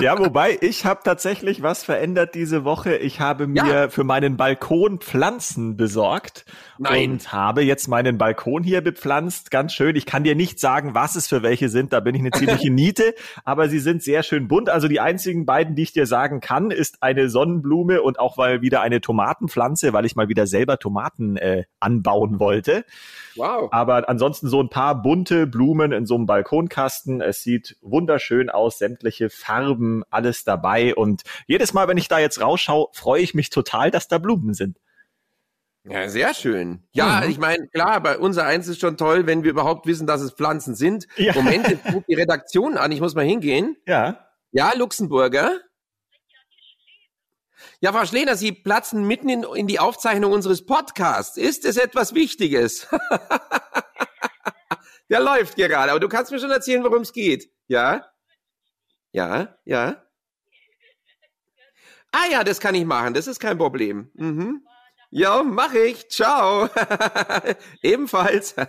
ja, 0.00 0.18
wobei 0.18 0.58
ich 0.60 0.84
habe 0.84 1.00
tatsächlich 1.04 1.62
was 1.62 1.84
verändert 1.84 2.34
diese 2.34 2.64
Woche. 2.64 2.96
Ich 2.96 3.20
habe 3.20 3.46
mir 3.46 3.66
ja. 3.66 3.88
für 3.88 4.04
meinen 4.04 4.36
Balkon 4.36 4.98
Pflanzen 4.98 5.76
besorgt 5.76 6.44
Nein. 6.78 7.12
und 7.12 7.32
habe 7.32 7.62
jetzt 7.62 7.88
meinen 7.88 8.18
Balkon 8.18 8.62
hier 8.62 8.80
bepflanzt. 8.80 9.50
Ganz 9.50 9.72
schön. 9.72 9.96
Ich 9.96 10.06
kann 10.06 10.24
dir 10.24 10.34
nicht 10.34 10.58
sagen, 10.58 10.94
was 10.94 11.16
es 11.16 11.28
für 11.28 11.42
welche 11.42 11.68
sind, 11.68 11.92
da 11.92 12.00
bin 12.00 12.14
ich 12.14 12.20
eine 12.20 12.30
ziemliche 12.32 12.70
Niete, 12.72 13.14
aber 13.44 13.68
sie 13.68 13.78
sind 13.78 14.02
sehr 14.02 14.22
schön 14.22 14.48
bunt. 14.48 14.68
Also 14.68 14.88
die 14.88 15.00
einzigen 15.00 15.46
beiden, 15.46 15.76
die 15.76 15.82
ich 15.82 15.92
dir 15.92 16.06
sagen 16.06 16.40
kann, 16.40 16.70
ist 16.70 17.02
eine 17.02 17.28
Sonnenblume 17.28 18.02
und 18.02 18.18
auch 18.18 18.36
mal 18.36 18.62
wieder 18.62 18.80
eine 18.80 19.00
Tomatenpflanze, 19.00 19.92
weil 19.92 20.04
ich 20.04 20.16
mal 20.16 20.28
wieder 20.28 20.46
selber 20.46 20.78
Tomaten 20.78 21.36
äh, 21.36 21.64
anbauen 21.80 22.40
wollte. 22.40 22.84
Wow. 23.36 23.68
Aber 23.72 24.08
ansonsten 24.08 24.48
so 24.48 24.62
ein 24.62 24.68
paar 24.68 25.00
bunte 25.00 25.46
Blumen 25.46 25.92
in 25.92 26.06
so 26.06 26.14
einem 26.14 26.26
Balkonkasten. 26.26 27.20
Es 27.20 27.42
sieht 27.42 27.76
wunderschön 27.80 28.50
aus, 28.50 28.78
sämtliche 28.78 29.30
Farben, 29.30 30.02
alles 30.10 30.44
dabei. 30.44 30.94
Und 30.94 31.22
jedes 31.46 31.72
Mal, 31.72 31.88
wenn 31.88 31.98
ich 31.98 32.08
da 32.08 32.18
jetzt 32.18 32.40
rausschaue, 32.40 32.88
freue 32.92 33.22
ich 33.22 33.34
mich 33.34 33.50
total, 33.50 33.90
dass 33.90 34.08
da 34.08 34.18
Blumen 34.18 34.54
sind. 34.54 34.78
Ja, 35.84 36.08
sehr 36.08 36.32
schön. 36.32 36.84
Ja, 36.92 37.22
mhm. 37.24 37.30
ich 37.30 37.38
meine, 37.38 37.66
klar, 37.66 38.00
bei 38.00 38.16
unser 38.16 38.44
eins 38.44 38.68
ist 38.68 38.80
schon 38.80 38.96
toll, 38.96 39.26
wenn 39.26 39.42
wir 39.42 39.50
überhaupt 39.50 39.86
wissen, 39.86 40.06
dass 40.06 40.20
es 40.20 40.32
Pflanzen 40.32 40.76
sind. 40.76 41.08
Ja. 41.16 41.34
Moment, 41.34 41.68
jetzt 41.68 41.84
ruft 41.92 42.08
die 42.08 42.14
Redaktion 42.14 42.76
an, 42.76 42.92
ich 42.92 43.00
muss 43.00 43.14
mal 43.14 43.24
hingehen. 43.24 43.76
Ja. 43.86 44.28
Ja, 44.52 44.72
Luxemburger. 44.76 45.50
Ja, 47.80 47.92
Frau 47.92 48.04
Schlehner, 48.04 48.36
Sie 48.36 48.52
platzen 48.52 49.06
mitten 49.06 49.28
in, 49.28 49.42
in 49.42 49.66
die 49.66 49.80
Aufzeichnung 49.80 50.32
unseres 50.32 50.66
Podcasts. 50.66 51.36
Ist 51.36 51.64
es 51.64 51.76
etwas 51.76 52.14
Wichtiges? 52.14 52.86
Der 55.10 55.20
läuft 55.20 55.56
gerade, 55.56 55.90
aber 55.90 56.00
du 56.00 56.08
kannst 56.08 56.32
mir 56.32 56.38
schon 56.38 56.50
erzählen, 56.50 56.82
worum 56.84 57.02
es 57.02 57.12
geht. 57.12 57.50
Ja? 57.68 58.06
Ja, 59.12 59.58
ja. 59.64 60.02
Ah 62.12 62.26
ja, 62.30 62.44
das 62.44 62.60
kann 62.60 62.74
ich 62.74 62.84
machen, 62.84 63.14
das 63.14 63.26
ist 63.26 63.40
kein 63.40 63.58
Problem. 63.58 64.10
Mhm. 64.14 64.66
Ja, 65.10 65.42
mach 65.42 65.74
ich. 65.74 66.08
Ciao. 66.08 66.68
Ebenfalls. 67.82 68.54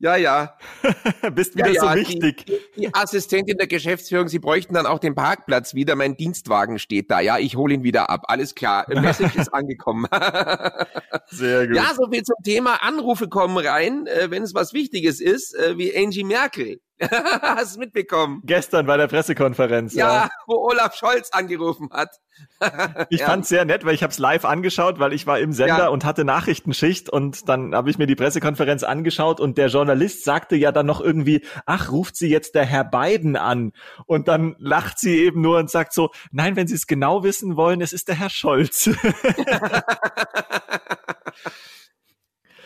ja, 0.00 0.16
ja. 0.16 0.56
Bist 1.34 1.56
wieder 1.56 1.70
ja, 1.70 1.80
so 1.80 1.94
wichtig. 1.94 2.46
Die, 2.46 2.58
die, 2.76 2.94
Assistentin 2.94 3.58
der 3.58 3.66
Geschäftsführung, 3.66 4.28
Sie 4.28 4.38
bräuchten 4.38 4.74
dann 4.74 4.86
auch 4.86 4.98
den 4.98 5.14
Parkplatz 5.14 5.74
wieder. 5.74 5.96
Mein 5.96 6.16
Dienstwagen 6.16 6.78
steht 6.78 7.10
da. 7.10 7.20
Ja, 7.20 7.38
ich 7.38 7.56
hole 7.56 7.74
ihn 7.74 7.82
wieder 7.82 8.08
ab. 8.08 8.22
Alles 8.28 8.54
klar. 8.54 8.86
Message 9.00 9.34
ist 9.36 9.52
angekommen. 9.52 10.06
Sehr 11.26 11.66
gut. 11.66 11.76
Ja, 11.76 11.92
so 11.96 12.08
viel 12.10 12.22
zum 12.22 12.36
Thema 12.44 12.82
Anrufe 12.82 13.28
kommen 13.28 13.58
rein, 13.58 14.06
äh, 14.06 14.30
wenn 14.30 14.44
es 14.44 14.54
was 14.54 14.72
Wichtiges 14.72 15.20
ist, 15.20 15.54
äh, 15.56 15.76
wie 15.76 15.96
Angie 15.96 16.24
Merkel. 16.24 16.80
Hast 17.42 17.76
du 17.76 17.80
mitbekommen? 17.80 18.42
Gestern 18.44 18.86
bei 18.86 18.96
der 18.96 19.06
Pressekonferenz. 19.06 19.94
Ja, 19.94 20.24
ja. 20.24 20.28
wo 20.46 20.56
Olaf 20.68 20.96
Scholz 20.96 21.30
angerufen 21.30 21.90
hat. 21.92 22.10
ich 23.10 23.20
ja. 23.20 23.26
fand's 23.26 23.48
sehr 23.48 23.64
nett, 23.64 23.84
weil 23.84 23.94
ich 23.94 24.02
habe 24.02 24.12
es 24.12 24.18
live 24.18 24.44
angeschaut, 24.44 24.98
weil 24.98 25.12
ich 25.12 25.26
war 25.26 25.38
im 25.38 25.52
Sender 25.52 25.78
ja. 25.78 25.88
und 25.88 26.04
hatte 26.04 26.24
Nachrichtenschicht 26.24 27.08
und 27.08 27.48
dann 27.48 27.74
habe 27.74 27.90
ich 27.90 27.98
mir 27.98 28.06
die 28.06 28.14
Pressekonferenz 28.14 28.82
angeschaut 28.82 29.40
und 29.40 29.58
der 29.58 29.68
Journalist 29.68 30.24
sagte 30.24 30.56
ja 30.56 30.72
dann 30.72 30.86
noch 30.86 31.00
irgendwie, 31.00 31.44
ach, 31.66 31.90
ruft 31.90 32.16
sie 32.16 32.28
jetzt 32.28 32.54
der 32.54 32.64
Herr 32.64 32.84
Biden 32.84 33.36
an? 33.36 33.72
Und 34.06 34.28
dann 34.28 34.56
lacht 34.58 34.98
sie 34.98 35.18
eben 35.18 35.40
nur 35.40 35.58
und 35.58 35.70
sagt 35.70 35.92
so, 35.92 36.10
nein, 36.30 36.56
wenn 36.56 36.66
Sie 36.66 36.74
es 36.74 36.86
genau 36.86 37.22
wissen 37.22 37.56
wollen, 37.56 37.80
es 37.80 37.92
ist 37.92 38.08
der 38.08 38.16
Herr 38.16 38.30
Scholz. 38.30 38.90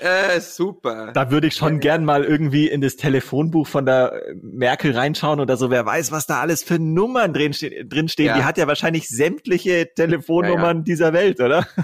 Äh, 0.02 0.40
super. 0.40 1.12
Da 1.12 1.30
würde 1.30 1.46
ich 1.46 1.54
schon 1.54 1.74
ja, 1.74 1.78
gern 1.78 2.04
mal 2.04 2.24
irgendwie 2.24 2.68
in 2.68 2.80
das 2.80 2.96
Telefonbuch 2.96 3.68
von 3.68 3.86
der 3.86 4.20
Merkel 4.42 4.96
reinschauen 4.96 5.38
oder 5.38 5.56
so. 5.56 5.70
Wer 5.70 5.86
weiß, 5.86 6.10
was 6.10 6.26
da 6.26 6.40
alles 6.40 6.64
für 6.64 6.80
Nummern 6.80 7.32
drin, 7.32 7.52
ste 7.52 7.84
drin 7.86 8.08
stehen. 8.08 8.26
Ja. 8.26 8.36
Die 8.36 8.44
hat 8.44 8.58
ja 8.58 8.66
wahrscheinlich 8.66 9.08
sämtliche 9.08 9.94
Telefonnummern 9.94 10.78
ja, 10.78 10.82
dieser 10.82 11.12
Welt, 11.12 11.40
oder? 11.40 11.66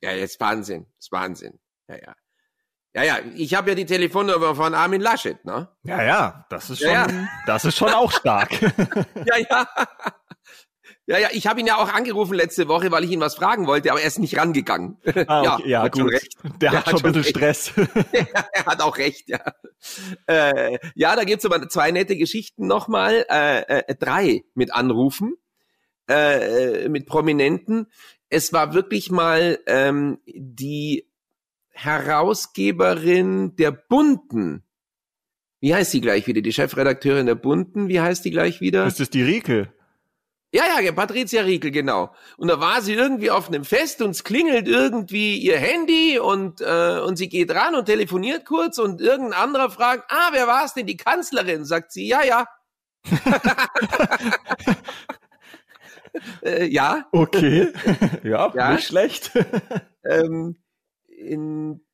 Ja, 0.00 0.12
jetzt 0.12 0.38
Wahnsinn. 0.38 0.86
Das 0.96 1.06
ist 1.06 1.12
Wahnsinn. 1.12 1.58
Ja, 1.88 1.96
ja. 1.96 2.14
Ja, 2.94 3.02
ja, 3.02 3.18
ich 3.34 3.52
habe 3.54 3.70
ja 3.70 3.74
die 3.74 3.84
Telefonnummer 3.84 4.54
von 4.54 4.74
Armin 4.74 5.00
Laschet, 5.00 5.44
ne? 5.44 5.68
Ja, 5.82 6.04
ja, 6.04 6.46
das 6.50 6.70
ist 6.70 6.82
schon, 6.82 7.28
das 7.46 7.64
ist 7.64 7.76
schon 7.76 7.92
auch 7.92 8.12
stark. 8.12 8.62
ja, 9.26 9.36
ja. 9.50 9.68
Ja, 11.08 11.16
ja, 11.16 11.28
ich 11.32 11.46
habe 11.46 11.58
ihn 11.58 11.66
ja 11.66 11.78
auch 11.78 11.90
angerufen 11.90 12.34
letzte 12.34 12.68
Woche, 12.68 12.90
weil 12.90 13.02
ich 13.02 13.10
ihn 13.10 13.20
was 13.20 13.34
fragen 13.34 13.66
wollte, 13.66 13.90
aber 13.90 14.02
er 14.02 14.06
ist 14.06 14.18
nicht 14.18 14.36
rangegangen. 14.36 14.98
Ah, 15.26 15.54
okay. 15.54 15.62
ja, 15.62 15.78
ja 15.78 15.82
hat 15.84 15.92
gut. 15.92 16.12
recht. 16.12 16.36
Der, 16.44 16.50
Der 16.58 16.72
hat, 16.72 16.86
hat, 16.86 17.00
schon 17.00 17.06
ein 17.06 17.12
bisschen 17.14 17.30
Stress. 17.30 17.72
ja, 18.12 18.46
er 18.52 18.66
hat 18.66 18.82
auch 18.82 18.98
recht, 18.98 19.30
ja. 19.30 19.40
Äh, 20.26 20.78
ja, 20.94 21.16
da 21.16 21.24
gibt's 21.24 21.46
aber 21.46 21.66
zwei 21.70 21.92
nette 21.92 22.14
Geschichten 22.14 22.66
nochmal. 22.66 23.24
Äh, 23.30 23.78
äh, 23.78 23.94
drei 23.94 24.44
mit 24.52 24.74
Anrufen, 24.74 25.36
äh, 26.10 26.90
mit 26.90 27.06
Prominenten. 27.06 27.86
Es 28.28 28.52
war 28.52 28.74
wirklich 28.74 29.10
mal 29.10 29.58
ähm, 29.66 30.18
die 30.26 31.08
Herausgeberin 31.70 33.56
der 33.56 33.70
Bunten. 33.70 34.62
Wie 35.60 35.74
heißt 35.74 35.94
die 35.94 36.02
gleich 36.02 36.26
wieder? 36.26 36.42
Die 36.42 36.52
Chefredakteurin 36.52 37.24
der 37.24 37.34
Bunten, 37.34 37.88
wie 37.88 37.98
heißt 37.98 38.26
die 38.26 38.30
gleich 38.30 38.60
wieder? 38.60 38.86
Ist 38.86 39.00
das 39.00 39.08
die 39.08 39.22
Rieke? 39.22 39.72
Ja, 40.50 40.80
ja, 40.80 40.92
Patricia 40.92 41.42
Riekel, 41.42 41.70
genau. 41.70 42.14
Und 42.38 42.48
da 42.48 42.58
war 42.58 42.80
sie 42.80 42.94
irgendwie 42.94 43.30
auf 43.30 43.48
einem 43.48 43.64
Fest 43.64 44.00
und 44.00 44.12
es 44.12 44.24
klingelt 44.24 44.66
irgendwie 44.66 45.36
ihr 45.36 45.58
Handy 45.58 46.18
und, 46.18 46.62
äh, 46.62 47.00
und 47.00 47.16
sie 47.16 47.28
geht 47.28 47.50
ran 47.50 47.74
und 47.74 47.84
telefoniert 47.84 48.46
kurz 48.46 48.78
und 48.78 49.02
irgendein 49.02 49.38
anderer 49.38 49.68
fragt, 49.70 50.10
ah, 50.10 50.30
wer 50.32 50.46
war 50.46 50.64
es 50.64 50.72
denn, 50.72 50.86
die 50.86 50.96
Kanzlerin? 50.96 51.66
Sagt 51.66 51.92
sie, 51.92 52.08
ja, 52.08 52.22
ja. 52.22 52.46
äh, 56.42 56.64
ja. 56.66 57.06
Okay. 57.12 57.68
Ja, 58.24 58.50
ja. 58.54 58.72
nicht 58.72 58.86
schlecht. 58.86 59.32
ähm, 60.04 60.56
in, 61.06 61.84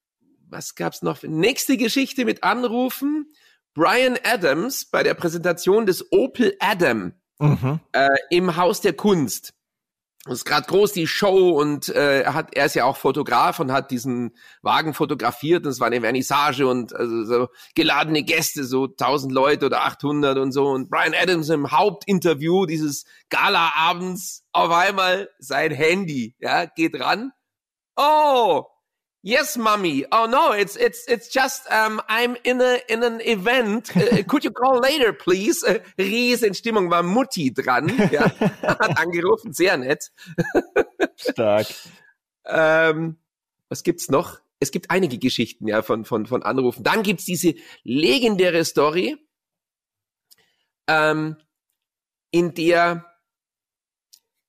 was 0.48 0.76
gab's 0.76 1.02
noch? 1.02 1.24
Nächste 1.24 1.76
Geschichte 1.76 2.24
mit 2.24 2.44
Anrufen. 2.44 3.32
Brian 3.74 4.16
Adams 4.22 4.84
bei 4.84 5.02
der 5.02 5.14
Präsentation 5.14 5.86
des 5.86 6.12
Opel 6.12 6.56
Adam 6.60 7.14
mhm. 7.38 7.80
äh, 7.92 8.08
im 8.30 8.56
Haus 8.56 8.80
der 8.80 8.94
Kunst. 8.94 9.54
Das 10.24 10.38
ist 10.38 10.44
gerade 10.46 10.66
groß 10.66 10.92
die 10.92 11.06
Show 11.06 11.50
und 11.50 11.90
äh, 11.90 12.22
er 12.22 12.32
hat 12.32 12.56
er 12.56 12.64
ist 12.64 12.74
ja 12.74 12.86
auch 12.86 12.96
Fotograf 12.96 13.60
und 13.60 13.70
hat 13.70 13.90
diesen 13.90 14.34
Wagen 14.62 14.94
fotografiert 14.94 15.66
und 15.66 15.70
es 15.70 15.80
war 15.80 15.88
eine 15.88 16.00
Vernissage 16.00 16.66
und 16.66 16.94
also 16.94 17.24
so 17.24 17.48
geladene 17.74 18.22
Gäste 18.22 18.64
so 18.64 18.84
1000 18.84 19.30
Leute 19.30 19.66
oder 19.66 19.84
800 19.84 20.38
und 20.38 20.52
so 20.52 20.70
und 20.70 20.88
Brian 20.88 21.12
Adams 21.14 21.50
im 21.50 21.72
Hauptinterview 21.72 22.64
dieses 22.64 23.04
Gala 23.28 23.72
abends 23.76 24.46
auf 24.52 24.70
einmal 24.70 25.28
sein 25.38 25.72
Handy 25.72 26.34
ja 26.38 26.64
geht 26.64 26.98
ran 26.98 27.32
oh 27.96 28.64
Yes, 29.26 29.56
mommy. 29.56 30.04
Oh 30.12 30.26
no, 30.26 30.52
it's 30.52 30.76
it's 30.76 31.06
it's 31.08 31.30
just 31.30 31.66
um, 31.72 32.02
I'm 32.10 32.36
in 32.44 32.60
a 32.60 32.78
in 32.90 33.02
an 33.02 33.22
event. 33.22 33.96
Uh, 33.96 34.22
could 34.28 34.44
you 34.44 34.50
call 34.50 34.80
later, 34.80 35.14
please? 35.14 35.64
Uh, 35.64 35.78
Riesenstimmung 35.98 36.90
war 36.90 37.02
Mutti 37.02 37.50
dran. 37.50 37.88
Ja, 38.12 38.30
hat 38.62 38.98
angerufen, 38.98 39.54
sehr 39.54 39.78
nett. 39.78 40.12
Stark. 41.16 41.68
ähm, 42.44 43.16
was 43.70 43.82
gibt's 43.82 44.10
noch? 44.10 44.40
Es 44.60 44.70
gibt 44.72 44.90
einige 44.90 45.16
Geschichten 45.16 45.68
ja 45.68 45.80
von 45.80 46.04
von 46.04 46.26
von 46.26 46.42
Anrufen. 46.42 46.84
Dann 46.84 47.02
gibt's 47.02 47.24
diese 47.24 47.54
legendäre 47.82 48.62
Story, 48.66 49.16
ähm, 50.86 51.38
in 52.30 52.52
der 52.52 53.06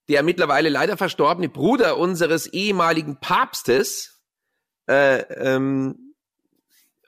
der 0.09 0.21
mittlerweile 0.21 0.67
leider 0.67 0.97
verstorbene 0.97 1.47
Bruder 1.47 1.97
unseres 1.97 2.47
ehemaligen 2.47 3.21
Papstes 3.21 4.14
äh, 4.87 5.21
ähm, 5.33 6.15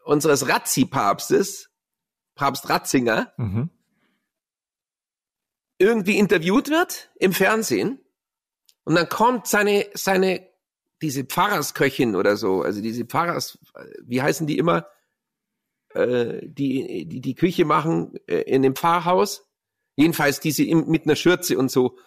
unseres 0.04 0.48
Razzi-Papstes, 0.48 1.70
Papst 2.36 2.70
Ratzinger, 2.70 3.34
mhm. 3.38 3.70
irgendwie 5.78 6.18
interviewt 6.18 6.70
wird 6.70 7.10
im 7.16 7.34
Fernsehen 7.34 8.00
und 8.84 8.96
dann 8.96 9.10
kommt 9.10 9.48
seine, 9.48 9.88
seine, 9.94 10.48
diese 11.02 11.26
Pfarrersköchin 11.26 12.16
oder 12.16 12.38
so, 12.38 12.62
also 12.62 12.82
diese 12.82 13.06
Pfarrers, 13.06 13.60
wie 14.02 14.22
heißen 14.22 14.48
die 14.48 14.58
immer, 14.58 14.88
äh, 15.94 16.40
die, 16.44 17.06
die 17.08 17.22
die 17.22 17.36
Küche 17.36 17.66
machen 17.66 18.18
äh, 18.28 18.42
in 18.42 18.62
dem 18.62 18.76
Pfarrhaus, 18.76 19.48
jedenfalls 19.96 20.40
diese 20.40 20.64
im, 20.64 20.88
mit 20.88 21.06
einer 21.06 21.16
Schürze 21.16 21.58
und 21.58 21.70
so. 21.70 21.98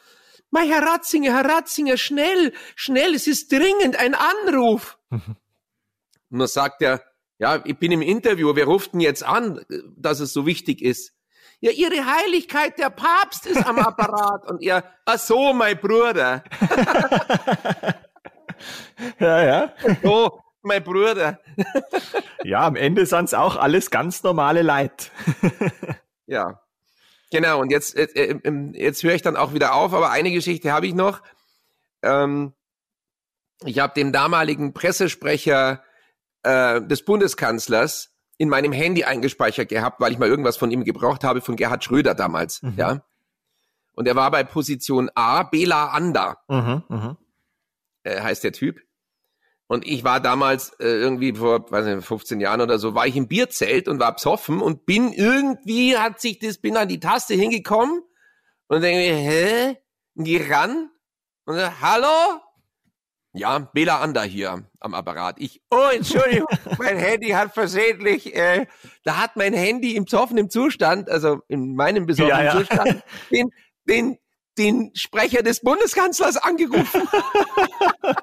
Mein 0.51 0.69
Herr 0.69 0.83
Ratzinger, 0.83 1.35
Herr 1.35 1.45
Ratzinger, 1.45 1.97
schnell, 1.97 2.53
schnell, 2.77 3.15
es 3.15 3.27
ist 3.27 3.53
dringend 3.53 3.97
ein 3.97 4.15
Anruf. 4.15 4.99
Mhm. 5.11 5.37
Und 6.31 6.39
dann 6.39 6.49
sagt 6.49 6.83
er, 6.83 7.03
ja, 7.39 7.63
ich 7.65 7.79
bin 7.79 7.93
im 7.93 8.03
Interview, 8.03 8.55
wer 8.55 8.67
ruft 8.67 8.93
denn 8.93 9.01
jetzt 9.01 9.25
an, 9.25 9.65
dass 9.97 10.21
es 10.21 10.33
so 10.33 10.47
wichtig 10.47 10.83
ist? 10.83 11.15
Ja, 11.61 11.71
Ihre 11.73 12.07
Heiligkeit, 12.07 12.79
der 12.79 12.91
Papst 12.91 13.47
ist 13.47 13.67
am 13.67 13.79
Apparat. 13.79 14.51
Und 14.51 14.63
er, 14.63 14.85
ach 15.05 15.19
so, 15.19 15.53
mein 15.53 15.79
Bruder. 15.79 16.43
ja, 19.19 19.43
ja. 19.43 19.73
So, 20.03 20.41
mein 20.63 20.83
Bruder. 20.83 21.39
ja, 22.45 22.67
am 22.67 22.77
Ende 22.77 23.05
sind's 23.07 23.35
auch 23.35 23.57
alles 23.57 23.91
ganz 23.91 24.23
normale 24.23 24.63
Leid. 24.63 25.11
ja. 26.27 26.61
Genau, 27.31 27.61
und 27.61 27.71
jetzt, 27.71 27.97
jetzt, 27.97 28.17
äh, 28.17 28.33
äh, 28.33 28.71
jetzt 28.73 29.03
höre 29.03 29.15
ich 29.15 29.23
dann 29.23 29.37
auch 29.37 29.55
wieder 29.55 29.75
auf, 29.75 29.93
aber 29.95 30.11
eine 30.11 30.31
Geschichte 30.33 30.73
habe 30.73 30.87
ich 30.87 30.95
noch. 30.95 31.23
Ähm, 32.03 32.55
ich 33.65 33.79
habe 33.79 33.95
dem 33.95 34.13
damaligen 34.13 34.73
Pressesprecher 34.73 35.83
äh, 36.43 36.81
des 36.83 37.05
Bundeskanzlers 37.05 38.11
in 38.39 38.49
meinem 38.49 38.73
Handy 38.73 39.05
eingespeichert 39.05 39.69
gehabt, 39.69 40.01
weil 40.01 40.13
ich 40.13 40.19
mal 40.19 40.29
irgendwas 40.29 40.57
von 40.57 40.71
ihm 40.71 40.85
gebraucht 40.85 41.25
habe, 41.25 41.41
von 41.41 41.57
Gerhard 41.57 41.85
Schröder 41.85 42.15
damals, 42.15 42.63
mhm. 42.63 42.75
ja. 42.77 43.05
Und 43.93 44.09
er 44.09 44.17
war 44.17 44.31
bei 44.31 44.45
Position 44.45 45.11
A, 45.15 45.43
Bela 45.43 45.89
Anda, 45.89 46.39
mhm, 46.49 46.83
mh. 46.89 47.17
äh, 48.05 48.21
heißt 48.21 48.45
der 48.45 48.53
Typ. 48.53 48.81
Und 49.67 49.87
ich 49.87 50.03
war 50.03 50.21
damals 50.21 50.71
äh, 50.81 50.87
irgendwie 50.89 51.35
vor, 51.35 51.71
weiß 51.71 51.85
nicht, 51.85 52.05
15 52.05 52.41
Jahren 52.41 52.61
oder 52.61 52.79
so, 52.79 52.95
war 52.95 53.07
ich 53.07 53.15
im 53.15 53.29
Bierzelt 53.29 53.87
und 53.89 54.01
war 54.01 54.17
psoffen 54.17 54.61
und 54.61 54.87
bin 54.87 55.13
irgendwie, 55.13 55.97
hat 55.97 56.21
sich 56.21 56.39
das, 56.39 56.59
bin 56.59 56.77
an 56.77 56.89
die 56.89 56.99
Taste 56.99 57.35
hingekommen 57.35 58.03
und 58.67 58.81
denke 58.81 58.99
mir, 58.99 59.17
hä? 59.17 59.77
Und 60.15 60.25
geh 60.25 60.51
ran 60.51 60.91
und 61.45 61.55
sag, 61.55 61.81
hallo? 61.81 62.41
Ja, 63.33 63.61
Bela 63.61 64.01
Ander 64.01 64.23
hier 64.23 64.65
am 64.81 64.95
Apparat. 64.95 65.37
Ich, 65.39 65.63
oh, 65.71 65.89
Entschuldigung, 65.95 66.49
mein 66.79 66.97
Handy 66.99 67.29
hat 67.29 67.55
versehentlich, 67.55 68.35
äh, 68.35 68.67
da 69.05 69.19
hat 69.19 69.37
mein 69.37 69.55
Handy 69.55 69.95
im 69.95 70.05
besoffenen 70.05 70.51
Zustand, 70.51 71.09
also 71.09 71.41
in 71.47 71.77
meinem 71.77 72.07
besoffenen 72.07 72.45
ja, 72.45 72.55
ja. 72.55 72.59
Zustand, 72.59 73.05
den, 73.31 73.51
den, 73.89 74.19
den 74.59 74.91
Sprecher 74.95 75.43
des 75.43 75.61
Bundeskanzlers 75.61 76.37
angerufen. 76.39 77.03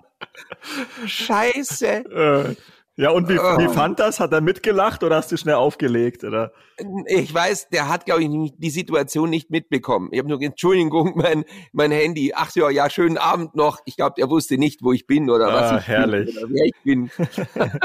Scheiße. 1.06 1.88
Äh. 1.88 2.56
Ja, 3.00 3.12
und 3.12 3.30
wie, 3.30 3.38
oh. 3.38 3.58
wie 3.60 3.68
fand 3.68 4.00
das? 4.00 4.20
Hat 4.20 4.34
er 4.34 4.42
mitgelacht 4.42 5.04
oder 5.04 5.18
hast 5.18 5.32
du 5.32 5.38
schnell 5.38 5.54
aufgelegt? 5.54 6.24
Oder? 6.24 6.52
Ich 7.06 7.32
weiß, 7.32 7.70
der 7.70 7.90
hat, 7.90 8.08
glaube 8.08 8.24
ich, 8.24 8.30
die 8.58 8.70
Situation 8.72 9.30
nicht 9.30 9.52
mitbekommen. 9.52 10.10
Ich 10.12 10.18
habe 10.18 10.28
nur, 10.28 10.42
Entschuldigung, 10.42 11.14
mein, 11.16 11.46
mein 11.74 11.92
Handy. 11.92 12.34
Ach 12.36 12.50
ja, 12.56 12.72
ja, 12.72 12.90
schönen 12.90 13.20
Abend 13.20 13.54
noch. 13.56 13.82
Ich 13.86 13.98
glaube, 13.98 14.16
er 14.20 14.32
wusste 14.32 14.58
nicht, 14.58 14.82
wo 14.82 14.94
ich 14.94 15.06
bin 15.06 15.30
oder 15.30 15.50
ah, 15.50 15.54
was 15.54 15.82
ich 15.82 15.88
herrlich. 15.88 16.34
bin 16.34 16.44
oder 16.44 16.54
wer 16.54 16.66
ich 16.66 16.76
bin. 16.84 17.12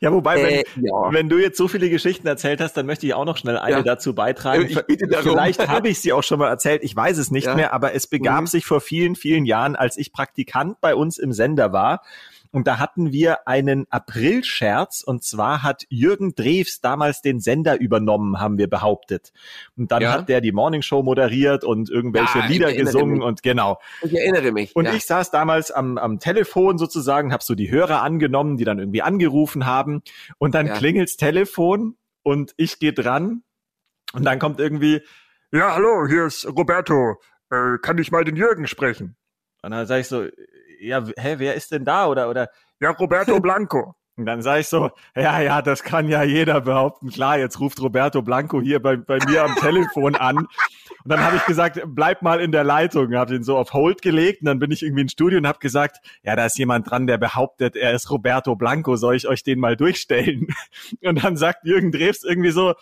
ja, 0.00 0.12
wobei, 0.12 0.36
wenn, 0.36 0.54
äh, 0.54 0.64
ja. 0.76 1.12
wenn 1.12 1.28
du 1.28 1.38
jetzt 1.38 1.58
so 1.58 1.66
viele 1.66 1.90
Geschichten 1.90 2.28
erzählt 2.28 2.60
hast, 2.60 2.74
dann 2.76 2.86
möchte 2.86 3.04
ich 3.04 3.14
auch 3.14 3.24
noch 3.24 3.38
schnell 3.38 3.58
eine 3.58 3.78
ja. 3.78 3.82
dazu 3.82 4.14
beitragen. 4.14 4.66
Ich 4.68 4.80
bitte 4.86 5.08
darum. 5.08 5.32
Vielleicht 5.32 5.66
habe 5.66 5.88
ich 5.88 5.98
sie 5.98 6.12
auch 6.12 6.22
schon 6.22 6.38
mal 6.38 6.50
erzählt, 6.50 6.84
ich 6.84 6.94
weiß 6.94 7.18
es 7.18 7.32
nicht 7.32 7.46
ja. 7.46 7.56
mehr, 7.56 7.72
aber 7.72 7.94
es 7.94 8.06
begab 8.06 8.42
mhm. 8.42 8.46
sich 8.46 8.64
vor 8.64 8.80
vielen, 8.80 9.16
vielen 9.16 9.44
Jahren, 9.44 9.74
als 9.74 9.96
ich 9.96 10.12
Praktikant 10.12 10.80
bei 10.80 10.94
uns 10.94 11.18
im 11.18 11.32
Sender 11.32 11.72
war 11.72 12.02
Und 12.50 12.66
da 12.66 12.78
hatten 12.78 13.12
wir 13.12 13.46
einen 13.48 13.86
Aprilscherz 13.90 15.02
und 15.02 15.24
zwar 15.24 15.62
hat 15.62 15.84
Jürgen 15.88 16.34
Drews 16.34 16.80
damals 16.80 17.22
den 17.22 17.40
Sender 17.40 17.80
übernommen, 17.80 18.40
haben 18.40 18.58
wir 18.58 18.68
behauptet. 18.68 19.32
Und 19.76 19.92
dann 19.92 20.02
ja. 20.02 20.12
hat 20.12 20.28
der 20.28 20.40
die 20.40 20.52
Morningshow 20.52 21.02
moderiert 21.02 21.64
und 21.64 21.90
irgendwelche 21.90 22.38
ja, 22.38 22.46
Lieder 22.46 22.72
gesungen 22.72 23.18
mich. 23.18 23.22
und 23.22 23.42
genau. 23.42 23.80
Ich 24.02 24.14
erinnere 24.14 24.52
mich. 24.52 24.74
Und 24.74 24.86
ja. 24.86 24.94
ich 24.94 25.06
saß 25.06 25.30
damals 25.30 25.70
am, 25.70 25.98
am 25.98 26.18
Telefon 26.18 26.78
sozusagen, 26.78 27.32
habe 27.32 27.44
so 27.44 27.54
die 27.54 27.70
Hörer 27.70 28.02
angenommen, 28.02 28.56
die 28.56 28.64
dann 28.64 28.78
irgendwie 28.78 29.02
angerufen 29.02 29.66
haben 29.66 30.02
und 30.38 30.54
dann 30.54 30.72
klingelt's 30.72 31.16
Telefon 31.16 31.96
und 32.22 32.54
ich 32.56 32.78
gehe 32.78 32.92
dran 32.92 33.42
und 34.12 34.24
dann 34.24 34.38
kommt 34.38 34.60
irgendwie, 34.60 35.02
ja, 35.52 35.74
hallo, 35.74 36.06
hier 36.08 36.26
ist 36.26 36.46
Roberto, 36.46 37.16
äh, 37.50 37.78
kann 37.80 37.98
ich 37.98 38.10
mal 38.10 38.24
den 38.24 38.36
Jürgen 38.36 38.66
sprechen? 38.66 39.16
Und 39.62 39.72
dann 39.72 39.86
sage 39.86 40.00
ich 40.00 40.08
so, 40.08 40.26
ja, 40.80 41.04
hä, 41.16 41.34
wer 41.38 41.54
ist 41.54 41.72
denn 41.72 41.84
da? 41.84 42.06
Oder, 42.06 42.28
oder, 42.28 42.48
ja, 42.80 42.90
Roberto 42.90 43.40
Blanco. 43.40 43.94
Und 44.18 44.24
dann 44.24 44.40
sage 44.40 44.60
ich 44.60 44.68
so, 44.68 44.90
ja, 45.14 45.40
ja, 45.40 45.60
das 45.60 45.82
kann 45.82 46.08
ja 46.08 46.22
jeder 46.22 46.62
behaupten. 46.62 47.10
Klar, 47.10 47.38
jetzt 47.38 47.60
ruft 47.60 47.82
Roberto 47.82 48.22
Blanco 48.22 48.62
hier 48.62 48.80
bei, 48.80 48.96
bei 48.96 49.18
mir 49.26 49.44
am 49.44 49.54
Telefon 49.56 50.14
an. 50.14 50.38
Und 50.38 50.48
dann 51.04 51.20
habe 51.20 51.36
ich 51.36 51.44
gesagt, 51.44 51.82
bleib 51.84 52.22
mal 52.22 52.40
in 52.40 52.50
der 52.50 52.64
Leitung. 52.64 53.14
Habe 53.14 53.34
den 53.34 53.42
so 53.42 53.58
auf 53.58 53.74
Hold 53.74 54.00
gelegt 54.00 54.40
und 54.40 54.46
dann 54.46 54.58
bin 54.58 54.70
ich 54.70 54.82
irgendwie 54.82 55.02
ins 55.02 55.12
Studio 55.12 55.38
und 55.38 55.46
habe 55.46 55.58
gesagt, 55.58 55.98
ja, 56.22 56.34
da 56.34 56.46
ist 56.46 56.58
jemand 56.58 56.90
dran, 56.90 57.06
der 57.06 57.18
behauptet, 57.18 57.76
er 57.76 57.92
ist 57.92 58.10
Roberto 58.10 58.56
Blanco. 58.56 58.96
Soll 58.96 59.16
ich 59.16 59.28
euch 59.28 59.42
den 59.42 59.58
mal 59.58 59.76
durchstellen? 59.76 60.48
Und 61.02 61.22
dann 61.22 61.36
sagt 61.36 61.64
Jürgen 61.64 61.92
Drews 61.92 62.24
irgendwie 62.24 62.50
so, 62.50 62.74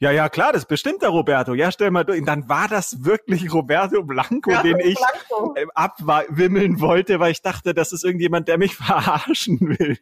ja, 0.00 0.10
ja, 0.10 0.30
klar, 0.30 0.54
das 0.54 0.64
bestimmt 0.64 1.02
der 1.02 1.10
Roberto. 1.10 1.52
Ja, 1.52 1.70
stell 1.70 1.90
mal 1.90 2.04
durch. 2.04 2.20
Und 2.20 2.26
dann 2.26 2.48
war 2.48 2.68
das 2.68 3.04
wirklich 3.04 3.52
Roberto 3.52 4.02
Blanco, 4.02 4.50
ja, 4.50 4.62
den 4.62 4.78
ich 4.80 4.98
Blanco. 4.98 5.54
abwimmeln 5.74 6.80
wollte, 6.80 7.20
weil 7.20 7.32
ich 7.32 7.42
dachte, 7.42 7.74
das 7.74 7.92
ist 7.92 8.02
irgendjemand, 8.02 8.48
der 8.48 8.56
mich 8.56 8.74
verarschen 8.76 9.60
will. 9.60 9.98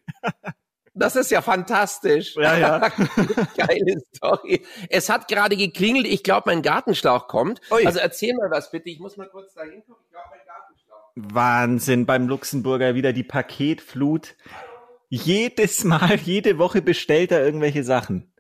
Das 0.95 1.17
ist 1.17 1.33
ja 1.33 1.43
fantastisch. 1.43 2.37
Ja, 2.37 2.57
ja. 2.57 2.79
Geile 3.57 4.01
Story. 4.15 4.65
Es 4.89 5.09
hat 5.09 5.27
gerade 5.27 5.57
geklingelt. 5.57 6.07
Ich 6.07 6.23
glaube, 6.23 6.45
mein 6.47 6.63
Gartenschlauch 6.63 7.27
kommt. 7.27 7.61
Ui. 7.73 7.85
Also 7.85 7.99
erzähl 7.99 8.35
mal 8.35 8.51
was 8.53 8.71
bitte. 8.71 8.91
Ich 8.91 9.01
muss 9.01 9.17
mal 9.17 9.29
kurz 9.29 9.55
da 9.55 9.63
hingucken. 9.63 10.05
Ich 10.05 10.11
glaube, 10.11 10.27
mein 10.31 10.47
Gartenschlauch. 10.47 11.13
Wahnsinn. 11.17 12.07
Beim 12.07 12.29
Luxemburger 12.29 12.95
wieder 12.95 13.13
die 13.13 13.25
Paketflut. 13.25 14.37
Jedes 15.09 15.83
Mal, 15.85 16.17
jede 16.17 16.59
Woche 16.59 16.83
bestellt 16.83 17.33
er 17.33 17.45
irgendwelche 17.45 17.83
Sachen. 17.83 18.33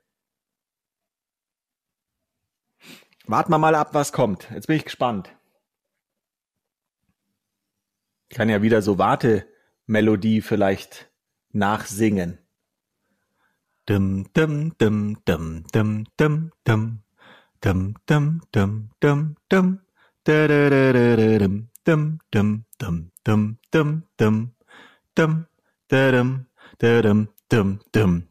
Warten 3.29 3.53
wir 3.53 3.59
mal 3.59 3.75
ab, 3.75 3.91
was 3.93 4.13
kommt. 4.13 4.49
Jetzt 4.51 4.69
bin 4.69 4.77
ich 4.77 4.85
gespannt. 4.85 5.31
Ich 8.31 8.37
kann 8.39 8.49
ja 8.49 8.63
wieder 8.63 8.81
so 8.81 8.97
Wartemelodie 8.97 10.41
vielleicht 10.41 11.11
nachsingen. 11.51 12.39
Dum, 13.85 14.33
dum, 14.33 14.79
dum, 14.79 15.19
dum, 15.27 15.65
dum, 15.71 16.05
dum, 16.17 16.51
dum. 16.65 17.03
Dum, 17.61 17.95
dum, 18.07 18.41
dum, 18.51 18.91
dum, 18.99 19.37
dum. 19.51 19.81
Dum, 20.25 20.59
dum, 20.71 21.69
dum, 21.85 22.19
dum, 22.31 23.09
dum, 23.25 23.59
dum, 23.71 24.05
dum. 24.17 24.55
Dum, 25.91 26.47
dum, 26.81 27.29
dum, 27.51 27.81
dum. 27.93 28.29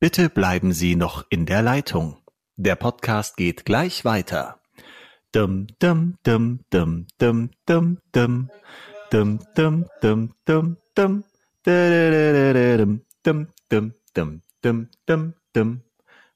Bitte 0.00 0.30
bleiben 0.30 0.72
Sie 0.72 0.96
noch 0.96 1.26
in 1.28 1.44
der 1.44 1.60
Leitung. 1.60 2.21
Der 2.64 2.76
Podcast 2.76 3.36
geht 3.36 3.64
gleich 3.64 4.04
weiter. 4.04 4.60
Dum 5.32 5.66
dum 5.80 6.16
dum 6.22 6.60
dum 6.70 7.08
dum 7.18 7.50
dum 7.66 7.98
dum 8.12 8.48
dum 9.10 9.40
dum 9.50 9.88
dum 10.00 10.30
dum 10.44 10.76
dum 10.94 11.16
dum 11.64 11.96
dum 12.54 13.02
dum 13.24 13.48
dum 13.68 13.92
dum 14.62 14.90
dum 15.02 15.34
dum 15.52 15.82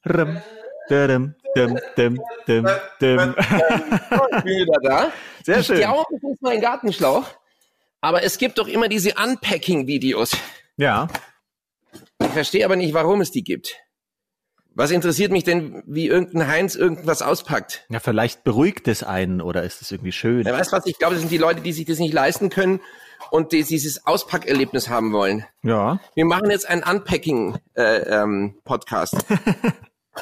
rum 0.04 0.42
dum 0.88 1.36
dum 1.54 1.78
dum 1.94 2.18
dum 2.48 2.66
dum 2.98 3.34
wieder 4.42 4.80
da. 4.82 5.12
Sehr 5.44 5.62
schön. 5.62 5.76
Ich 5.76 5.82
glaube, 5.82 6.06
das 6.10 6.32
ist 6.32 6.42
mein 6.42 6.60
Gartenschlauch. 6.60 7.24
Aber 8.00 8.24
es 8.24 8.36
gibt 8.36 8.58
doch 8.58 8.66
immer 8.66 8.88
diese 8.88 9.14
Unpacking-Videos. 9.14 10.36
Ja. 10.76 11.06
Ich 12.20 12.30
verstehe 12.30 12.64
aber 12.64 12.74
nicht, 12.74 12.94
warum 12.94 13.20
es 13.20 13.30
die 13.30 13.44
gibt. 13.44 13.76
Was 14.76 14.90
interessiert 14.90 15.32
mich 15.32 15.42
denn, 15.42 15.82
wie 15.86 16.06
irgendein 16.06 16.48
Heinz 16.48 16.74
irgendwas 16.74 17.22
auspackt? 17.22 17.86
Ja, 17.88 17.98
vielleicht 17.98 18.44
beruhigt 18.44 18.86
es 18.88 19.02
einen 19.02 19.40
oder 19.40 19.62
ist 19.62 19.80
es 19.80 19.90
irgendwie 19.90 20.12
schön. 20.12 20.46
Ja, 20.46 20.52
weißt 20.52 20.70
du 20.70 20.76
was? 20.76 20.84
Ich 20.84 20.98
glaube, 20.98 21.14
das 21.14 21.22
sind 21.22 21.32
die 21.32 21.38
Leute, 21.38 21.62
die 21.62 21.72
sich 21.72 21.86
das 21.86 21.98
nicht 21.98 22.12
leisten 22.12 22.50
können 22.50 22.82
und 23.30 23.52
die 23.52 23.64
dieses 23.64 24.06
Auspackerlebnis 24.06 24.90
haben 24.90 25.14
wollen. 25.14 25.46
Ja. 25.62 25.98
Wir 26.14 26.26
machen 26.26 26.50
jetzt 26.50 26.68
einen 26.68 26.82
Unpacking-Podcast. 26.82 29.14
Äh, 29.14 29.34
ähm, 29.34 29.48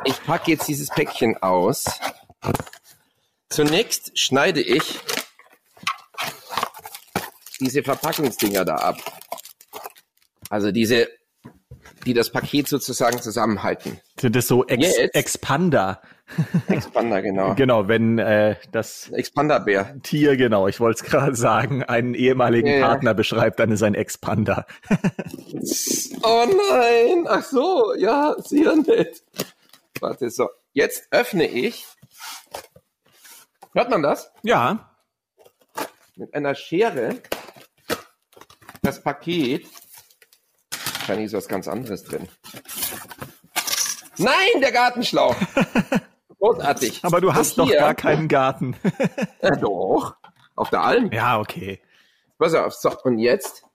ich 0.05 0.23
packe 0.23 0.53
jetzt 0.53 0.69
dieses 0.69 0.88
Päckchen 0.88 1.37
aus. 1.43 1.87
Zunächst 3.49 4.17
schneide 4.17 4.61
ich 4.61 5.01
diese 7.59 7.83
Verpackungsdinger 7.83 8.64
da 8.64 8.77
ab. 8.77 8.99
Also 10.49 10.71
diese 10.71 11.09
die 12.05 12.14
das 12.14 12.31
Paket 12.31 12.69
sozusagen 12.69 13.21
zusammenhalten. 13.21 14.01
Sind 14.21 14.37
das 14.37 14.47
so 14.47 14.64
Ex 14.67 14.97
Jetzt, 14.97 15.14
Expander? 15.14 16.01
Expander, 16.69 17.23
genau. 17.23 17.55
genau, 17.57 17.88
wenn 17.88 18.19
äh, 18.19 18.57
das 18.73 19.11
Expanderbär. 19.11 19.97
Tier, 20.03 20.37
genau, 20.37 20.69
ich 20.69 20.81
wollte 20.81 21.05
es 21.05 21.11
gerade 21.11 21.35
sagen, 21.35 21.83
einen 21.83 22.14
ehemaligen 22.14 22.69
ja, 22.69 22.87
Partner 22.87 23.11
ja. 23.11 23.14
beschreibt, 23.14 23.59
dann 23.61 23.71
ist 23.71 23.83
ein 23.83 23.95
Expander. 23.95 24.67
oh 26.23 26.47
nein, 26.71 27.27
ach 27.29 27.43
so, 27.45 27.95
ja, 27.97 28.35
sehr 28.38 28.75
nett. 28.77 29.23
Warte, 30.01 30.31
so, 30.31 30.49
jetzt 30.73 31.09
öffne 31.11 31.47
ich. 31.47 31.87
Hört 33.75 33.90
man 33.90 34.03
das? 34.03 34.31
Ja. 34.43 34.90
Mit 36.17 36.33
einer 36.35 36.55
Schere 36.55 37.17
das 38.83 39.03
Paket 39.03 39.67
Wahrscheinlich 41.05 41.27
ist 41.27 41.35
was 41.35 41.49
ganz 41.49 41.69
anderes 41.69 42.03
drin. 42.03 42.27
Nein, 44.17 44.62
der 44.62 44.73
Gartenschlauch. 44.73 45.37
Großartig. 46.38 47.05
Aber 47.05 47.21
du 47.21 47.35
hast 47.35 47.59
doch 47.59 47.71
gar 47.71 47.95
keinen 47.95 48.27
Garten. 48.27 48.75
ja, 49.43 49.51
doch. 49.51 50.17
Auf 50.57 50.71
der 50.71 50.81
Alm. 50.81 51.12
Ja, 51.12 51.38
okay. 51.38 51.83
Pass 52.38 52.55
auf. 52.55 52.73
So, 52.73 52.90
und 53.03 53.19
jetzt? 53.19 53.67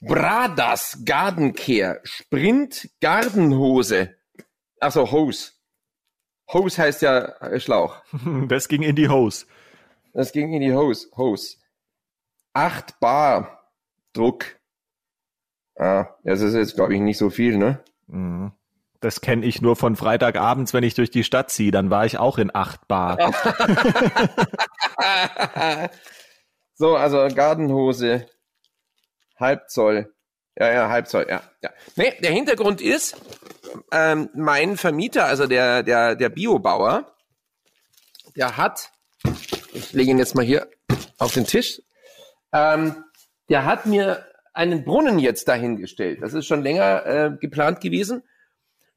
Bradas 0.00 1.00
Gardencare 1.04 1.98
Sprint 2.04 2.90
Gardenhose. 3.00 4.14
Achso, 4.78 5.10
Hose. 5.10 5.50
Hose 6.52 6.80
heißt 6.80 7.02
ja 7.02 7.24
äh, 7.40 7.58
Schlauch. 7.58 7.96
Das 8.46 8.68
ging 8.68 8.82
in 8.82 8.94
die 8.94 9.08
Hose. 9.08 9.46
Das 10.12 10.30
ging 10.30 10.52
in 10.52 10.60
die 10.60 10.72
Hose. 10.72 11.08
Hose. 11.16 11.56
8 12.52 13.00
Bar. 13.00 13.63
Druck. 14.14 14.58
Ah, 15.76 16.06
das 16.22 16.40
ist 16.40 16.54
jetzt, 16.54 16.76
glaube 16.76 16.94
ich, 16.94 17.00
nicht 17.00 17.18
so 17.18 17.30
viel, 17.30 17.58
ne? 17.58 17.84
Mhm. 18.06 18.52
Das 19.00 19.20
kenne 19.20 19.44
ich 19.44 19.60
nur 19.60 19.76
von 19.76 19.96
Freitagabends, 19.96 20.72
wenn 20.72 20.82
ich 20.82 20.94
durch 20.94 21.10
die 21.10 21.24
Stadt 21.24 21.50
ziehe. 21.50 21.70
Dann 21.70 21.90
war 21.90 22.06
ich 22.06 22.16
auch 22.16 22.38
in 22.38 22.54
acht 22.54 22.88
Bar. 22.88 23.18
so, 26.74 26.96
also 26.96 27.28
Gartenhose, 27.34 28.26
Halbzoll. 29.38 30.14
Ja, 30.58 30.72
ja, 30.72 30.88
Halbzoll, 30.88 31.26
ja. 31.28 31.42
ja. 31.62 31.70
Nee, 31.96 32.14
der 32.20 32.30
Hintergrund 32.30 32.80
ist, 32.80 33.16
ähm, 33.90 34.30
mein 34.34 34.76
Vermieter, 34.76 35.26
also 35.26 35.46
der, 35.46 35.82
der, 35.82 36.14
der 36.14 36.28
Biobauer, 36.28 37.12
der 38.36 38.56
hat, 38.56 38.92
ich 39.72 39.92
lege 39.92 40.12
ihn 40.12 40.18
jetzt 40.18 40.36
mal 40.36 40.44
hier 40.44 40.68
auf 41.18 41.34
den 41.34 41.44
Tisch, 41.44 41.82
ähm, 42.52 43.04
der 43.48 43.64
hat 43.64 43.86
mir 43.86 44.24
einen 44.52 44.84
Brunnen 44.84 45.18
jetzt 45.18 45.48
dahingestellt. 45.48 46.22
Das 46.22 46.32
ist 46.32 46.46
schon 46.46 46.62
länger 46.62 47.06
äh, 47.06 47.36
geplant 47.40 47.80
gewesen. 47.80 48.22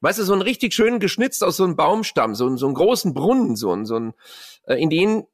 Weißt 0.00 0.20
du, 0.20 0.22
so 0.22 0.32
einen 0.32 0.42
richtig 0.42 0.74
schön 0.74 1.00
geschnitzt 1.00 1.42
aus 1.42 1.56
so 1.56 1.64
einem 1.64 1.76
Baumstamm, 1.76 2.34
so, 2.34 2.56
so 2.56 2.66
einen 2.66 2.74
großen 2.76 3.14
Brunnen, 3.14 3.56
so, 3.56 3.84
so 3.84 3.96
ein, 3.96 4.14
äh, 4.66 4.80
in 4.80 4.90
den 4.90 5.26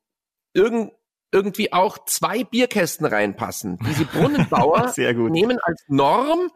irgend, 0.55 0.93
irgendwie 1.31 1.73
auch 1.73 1.99
zwei 2.07 2.45
Bierkästen 2.45 3.05
reinpassen. 3.07 3.79
Diese 3.87 4.07
Brunnenbauer 4.07 4.95
nehmen 4.97 5.59
als 5.63 5.85
Norm, 5.89 6.51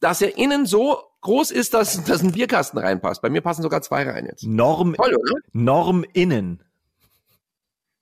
dass 0.00 0.22
er 0.22 0.38
innen 0.38 0.64
so 0.64 1.02
groß 1.20 1.50
ist, 1.50 1.74
dass, 1.74 2.04
dass 2.04 2.22
ein 2.22 2.32
Bierkasten 2.32 2.78
reinpasst. 2.78 3.20
Bei 3.20 3.30
mir 3.30 3.42
passen 3.42 3.62
sogar 3.62 3.82
zwei 3.82 4.08
rein 4.08 4.26
jetzt. 4.26 4.44
Norm, 4.44 4.94
Toll, 4.94 5.14
oder? 5.14 5.34
Norm 5.52 6.04
innen. 6.12 6.62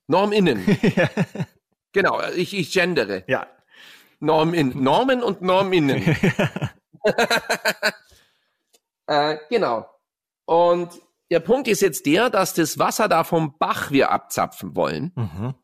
Norm 0.07 0.31
innen. 0.31 0.63
genau, 1.91 2.21
ich, 2.35 2.57
ich 2.57 2.71
gendere. 2.71 3.23
Ja. 3.27 3.47
Norm 4.21 4.53
in. 4.53 4.81
Normen 4.81 5.21
und 5.23 5.41
Norminnen. 5.41 6.01
äh, 9.07 9.37
genau. 9.49 9.89
Und 10.45 11.01
der 11.31 11.39
Punkt 11.39 11.67
ist 11.67 11.81
jetzt 11.81 12.05
der, 12.05 12.29
dass 12.29 12.53
das 12.53 12.77
Wasser 12.77 13.07
da 13.07 13.23
vom 13.23 13.57
Bach 13.57 13.91
wir 13.91 14.11
abzapfen 14.11 14.75
wollen. 14.75 15.11
Mhm. 15.15 15.55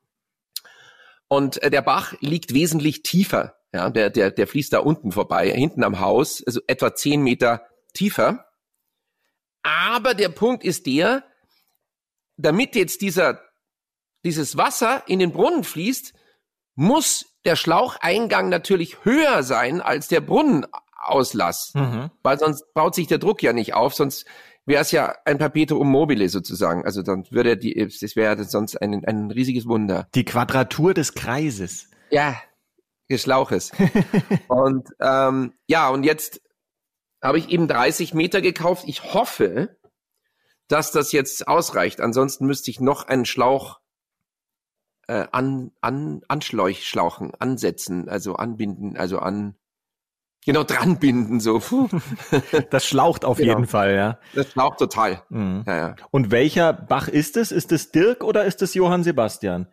Und 1.27 1.61
äh, 1.61 1.69
der 1.69 1.81
Bach 1.81 2.13
liegt 2.19 2.53
wesentlich 2.53 3.03
tiefer. 3.03 3.57
Ja, 3.73 3.89
der, 3.89 4.09
der, 4.09 4.31
der 4.31 4.47
fließt 4.47 4.73
da 4.73 4.79
unten 4.79 5.11
vorbei, 5.11 5.51
hinten 5.51 5.83
am 5.83 5.99
Haus, 5.99 6.41
also 6.45 6.61
etwa 6.67 6.95
zehn 6.95 7.21
Meter 7.21 7.67
tiefer. 7.93 8.45
Aber 9.61 10.13
der 10.13 10.29
Punkt 10.29 10.63
ist 10.63 10.85
der, 10.85 11.23
damit 12.37 12.75
jetzt 12.75 13.01
dieser, 13.01 13.41
dieses 14.23 14.55
Wasser 14.55 15.03
in 15.07 15.19
den 15.19 15.33
Brunnen 15.33 15.65
fließt, 15.65 16.13
muss 16.75 17.36
der 17.47 17.55
Schlaucheingang 17.55 18.49
natürlich 18.49 19.03
höher 19.05 19.41
sein 19.41 19.81
als 19.81 20.09
der 20.09 20.21
Brunnenauslass, 20.21 21.71
mhm. 21.73 22.11
weil 22.21 22.37
sonst 22.37 22.73
baut 22.73 22.93
sich 22.93 23.07
der 23.07 23.17
Druck 23.17 23.41
ja 23.41 23.53
nicht 23.53 23.73
auf, 23.73 23.95
sonst 23.95 24.25
wäre 24.65 24.81
es 24.81 24.91
ja 24.91 25.15
ein 25.23 25.37
Perpetuum 25.37 25.89
mobile 25.89 26.27
sozusagen. 26.27 26.83
Also 26.83 27.01
dann 27.01 27.25
würde 27.31 27.57
die, 27.57 27.73
das 27.73 28.15
wäre 28.17 28.43
sonst 28.43 28.75
ein, 28.81 29.05
ein 29.05 29.31
riesiges 29.31 29.65
Wunder. 29.65 30.09
Die 30.13 30.25
Quadratur 30.25 30.93
des 30.93 31.13
Kreises. 31.13 31.89
Ja, 32.11 32.35
des 33.09 33.21
Schlauches. 33.21 33.71
und 34.49 34.89
ähm, 34.99 35.53
ja, 35.67 35.87
und 35.87 36.03
jetzt 36.03 36.41
habe 37.23 37.37
ich 37.37 37.49
eben 37.49 37.69
30 37.69 38.13
Meter 38.13 38.41
gekauft. 38.41 38.83
Ich 38.87 39.13
hoffe, 39.13 39.77
dass 40.67 40.91
das 40.91 41.13
jetzt 41.13 41.47
ausreicht. 41.47 42.01
Ansonsten 42.01 42.45
müsste 42.45 42.69
ich 42.71 42.81
noch 42.81 43.07
einen 43.07 43.23
Schlauch 43.23 43.79
äh, 45.07 45.25
an, 45.31 45.71
an, 45.81 46.21
anschlauchen, 46.27 47.31
ansetzen, 47.39 48.09
also 48.09 48.35
anbinden, 48.35 48.97
also 48.97 49.19
an, 49.19 49.55
genau, 50.45 50.63
dranbinden, 50.67 51.39
so. 51.39 51.61
Das 52.69 52.85
schlaucht 52.85 53.25
auf 53.25 53.37
genau. 53.37 53.53
jeden 53.53 53.67
Fall, 53.67 53.95
ja. 53.95 54.19
Das 54.35 54.51
schlaucht 54.51 54.79
total. 54.79 55.23
Mhm. 55.29 55.63
Ja, 55.65 55.77
ja. 55.77 55.95
Und 56.11 56.31
welcher 56.31 56.73
Bach 56.73 57.07
ist 57.07 57.37
es? 57.37 57.51
Ist 57.51 57.71
es 57.71 57.91
Dirk 57.91 58.23
oder 58.23 58.45
ist 58.45 58.61
es 58.61 58.73
Johann 58.73 59.03
Sebastian? 59.03 59.67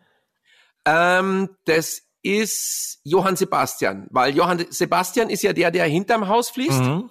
Ähm, 0.85 1.49
das 1.65 2.01
ist 2.21 2.99
Johann 3.03 3.35
Sebastian, 3.35 4.07
weil 4.09 4.35
Johann 4.35 4.65
Sebastian 4.69 5.29
ist 5.29 5.43
ja 5.43 5.53
der, 5.53 5.69
der 5.71 5.85
hinterm 5.85 6.27
Haus 6.27 6.49
fließt. 6.49 6.81
Mhm. 6.81 7.09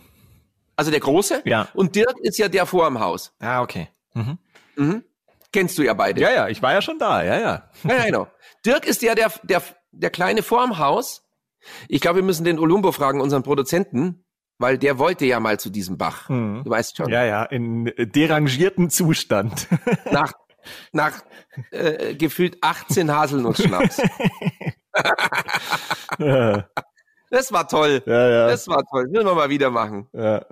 Also 0.76 0.90
der 0.90 1.00
große. 1.00 1.42
Ja. 1.44 1.68
Und 1.74 1.94
Dirk 1.94 2.16
ist 2.22 2.38
ja 2.38 2.48
der 2.48 2.66
vor 2.66 2.86
dem 2.86 2.98
Haus. 2.98 3.32
Ah, 3.38 3.62
okay. 3.62 3.88
Mhm. 4.14 4.38
Mhm. 4.76 5.04
Kennst 5.54 5.78
du 5.78 5.84
ja 5.84 5.94
beide. 5.94 6.20
Ja, 6.20 6.32
ja, 6.32 6.48
ich 6.48 6.60
war 6.62 6.72
ja 6.72 6.82
schon 6.82 6.98
da, 6.98 7.22
ja, 7.22 7.38
ja. 7.38 7.70
Ja, 7.84 8.04
genau. 8.06 8.26
Dirk 8.66 8.84
ist 8.86 9.02
ja 9.02 9.14
der, 9.14 9.30
der, 9.44 9.62
der 9.92 10.10
kleine 10.10 10.42
vorm 10.42 10.78
Haus. 10.78 11.22
Ich 11.86 12.00
glaube, 12.00 12.16
wir 12.16 12.24
müssen 12.24 12.42
den 12.42 12.58
Olumbo 12.58 12.90
fragen, 12.90 13.20
unseren 13.20 13.44
Produzenten, 13.44 14.24
weil 14.58 14.78
der 14.78 14.98
wollte 14.98 15.26
ja 15.26 15.38
mal 15.38 15.60
zu 15.60 15.70
diesem 15.70 15.96
Bach. 15.96 16.28
Mhm. 16.28 16.62
Du 16.64 16.70
weißt 16.70 16.96
schon. 16.96 17.08
Ja, 17.08 17.22
ja, 17.24 17.44
in 17.44 17.84
derangierten 17.96 18.90
Zustand. 18.90 19.68
Nach, 20.10 20.32
nach 20.90 21.22
äh, 21.70 22.16
gefühlt 22.16 22.58
18 22.60 23.14
Haselnussschnaps. 23.14 24.02
das 27.30 27.52
war 27.52 27.68
toll. 27.68 28.02
Ja, 28.06 28.28
ja. 28.28 28.48
Das 28.48 28.66
war 28.66 28.82
toll. 28.90 29.06
Müssen 29.06 29.24
wir 29.26 29.36
mal 29.36 29.50
wieder 29.50 29.70
machen. 29.70 30.08
Ja. 30.12 30.44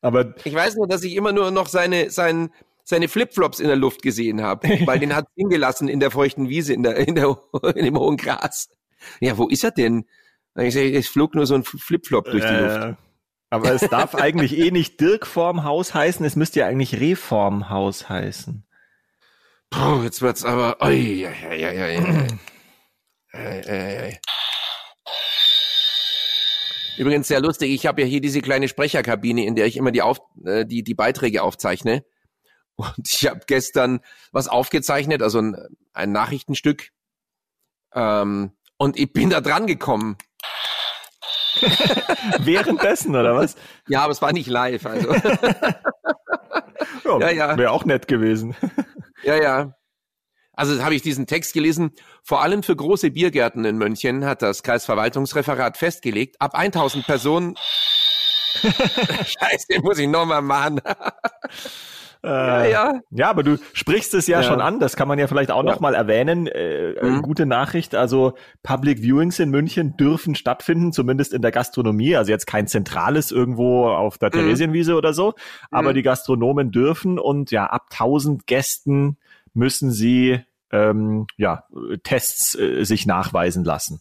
Aber 0.00 0.34
ich 0.42 0.52
weiß 0.52 0.74
nur, 0.74 0.88
dass 0.88 1.04
ich 1.04 1.14
immer 1.14 1.30
nur 1.30 1.52
noch 1.52 1.68
seine, 1.68 2.10
sein, 2.10 2.50
seine 2.84 3.08
Flipflops 3.08 3.60
in 3.60 3.68
der 3.68 3.76
Luft 3.76 4.02
gesehen 4.02 4.42
habe, 4.42 4.68
weil 4.86 4.98
den 4.98 5.14
hat 5.14 5.26
hingelassen 5.36 5.88
in 5.88 6.00
der 6.00 6.10
feuchten 6.10 6.48
Wiese, 6.48 6.74
in 6.74 6.82
der, 6.82 6.96
in 6.96 7.14
der, 7.14 7.38
in 7.74 7.84
dem 7.84 7.98
hohen 7.98 8.16
Gras. 8.16 8.68
Ja, 9.20 9.38
wo 9.38 9.48
ist 9.48 9.64
er 9.64 9.70
denn? 9.70 10.06
Ich 10.56 10.74
sag, 10.74 10.82
es 10.82 11.08
flog 11.08 11.34
nur 11.34 11.46
so 11.46 11.54
ein 11.54 11.64
Flipflop 11.64 12.26
durch 12.26 12.44
die 12.44 12.52
Luft. 12.52 12.76
Äh, 12.76 12.94
aber 13.50 13.72
es 13.72 13.82
darf 13.82 14.14
eigentlich 14.14 14.56
eh 14.58 14.70
nicht 14.70 15.00
Dirk 15.00 15.26
vorm 15.26 15.64
Haus 15.64 15.94
heißen, 15.94 16.24
es 16.24 16.36
müsste 16.36 16.60
ja 16.60 16.66
eigentlich 16.66 17.00
Reform 17.00 17.68
Haus 17.68 18.08
heißen. 18.08 18.64
Puh, 19.70 20.02
jetzt 20.04 20.20
wird's 20.22 20.44
aber. 20.44 20.76
Oi, 20.80 20.94
ja. 20.94 21.30
Äh, 23.34 24.08
äh, 24.08 24.14
Übrigens 26.98 27.28
sehr 27.28 27.40
lustig, 27.40 27.70
ich 27.70 27.86
habe 27.86 28.02
ja 28.02 28.06
hier 28.06 28.20
diese 28.20 28.42
kleine 28.42 28.68
Sprecherkabine, 28.68 29.46
in 29.46 29.54
der 29.54 29.66
ich 29.66 29.76
immer 29.76 29.90
die, 29.90 30.02
Auf, 30.02 30.20
äh, 30.44 30.66
die, 30.66 30.82
die 30.82 30.94
Beiträge 30.94 31.42
aufzeichne. 31.42 32.04
Und 32.96 33.08
ich 33.08 33.26
habe 33.26 33.40
gestern 33.46 34.00
was 34.32 34.48
aufgezeichnet, 34.48 35.22
also 35.22 35.40
ein, 35.40 35.56
ein 35.92 36.12
Nachrichtenstück. 36.12 36.90
Ähm, 37.94 38.52
und 38.76 38.98
ich 38.98 39.12
bin 39.12 39.30
da 39.30 39.40
dran 39.40 39.66
gekommen. 39.66 40.16
Währenddessen, 42.38 43.14
oder 43.14 43.36
was? 43.36 43.56
Ja, 43.88 44.02
aber 44.02 44.12
es 44.12 44.22
war 44.22 44.32
nicht 44.32 44.48
live. 44.48 44.86
Also. 44.86 45.14
ja, 47.04 47.18
ja, 47.20 47.30
ja. 47.30 47.58
Wäre 47.58 47.70
auch 47.70 47.84
nett 47.84 48.08
gewesen. 48.08 48.56
ja, 49.22 49.36
ja. 49.36 49.74
Also 50.54 50.82
habe 50.82 50.94
ich 50.94 51.02
diesen 51.02 51.26
Text 51.26 51.54
gelesen. 51.54 51.92
Vor 52.22 52.42
allem 52.42 52.62
für 52.62 52.76
große 52.76 53.10
Biergärten 53.10 53.64
in 53.64 53.78
München 53.78 54.24
hat 54.24 54.42
das 54.42 54.62
Kreisverwaltungsreferat 54.62 55.76
festgelegt, 55.76 56.40
ab 56.40 56.54
1000 56.54 57.06
Personen. 57.06 57.56
Scheiße, 58.54 59.66
den 59.70 59.82
muss 59.82 59.98
ich 59.98 60.08
nochmal 60.08 60.42
machen. 60.42 60.80
Äh, 62.24 62.28
ja, 62.28 62.64
ja. 62.66 63.00
ja, 63.10 63.30
aber 63.30 63.42
du 63.42 63.58
sprichst 63.72 64.14
es 64.14 64.28
ja, 64.28 64.40
ja, 64.40 64.46
schon 64.46 64.60
an, 64.60 64.78
das 64.78 64.94
kann 64.94 65.08
man 65.08 65.18
ja 65.18 65.26
vielleicht 65.26 65.50
auch 65.50 65.64
ja. 65.64 65.70
nochmal 65.70 65.94
erwähnen. 65.94 66.46
Äh, 66.46 66.92
äh, 66.92 67.04
mhm. 67.04 67.22
Gute 67.22 67.46
Nachricht, 67.46 67.96
also 67.96 68.34
Public 68.62 69.02
Viewings 69.02 69.40
in 69.40 69.50
München 69.50 69.96
dürfen 69.96 70.36
stattfinden, 70.36 70.92
zumindest 70.92 71.32
in 71.32 71.42
der 71.42 71.50
Gastronomie, 71.50 72.14
also 72.14 72.30
jetzt 72.30 72.46
kein 72.46 72.68
zentrales 72.68 73.32
irgendwo 73.32 73.88
auf 73.88 74.18
der 74.18 74.28
mhm. 74.28 74.34
Theresienwiese 74.34 74.94
oder 74.94 75.12
so, 75.14 75.34
aber 75.72 75.90
mhm. 75.90 75.94
die 75.94 76.02
Gastronomen 76.02 76.70
dürfen 76.70 77.18
und 77.18 77.50
ja, 77.50 77.66
ab 77.66 77.86
1000 77.90 78.46
Gästen 78.46 79.18
müssen 79.52 79.90
sie 79.90 80.40
ähm, 80.70 81.26
ja, 81.36 81.64
Tests 82.04 82.54
äh, 82.54 82.84
sich 82.84 83.04
nachweisen 83.04 83.64
lassen. 83.64 84.00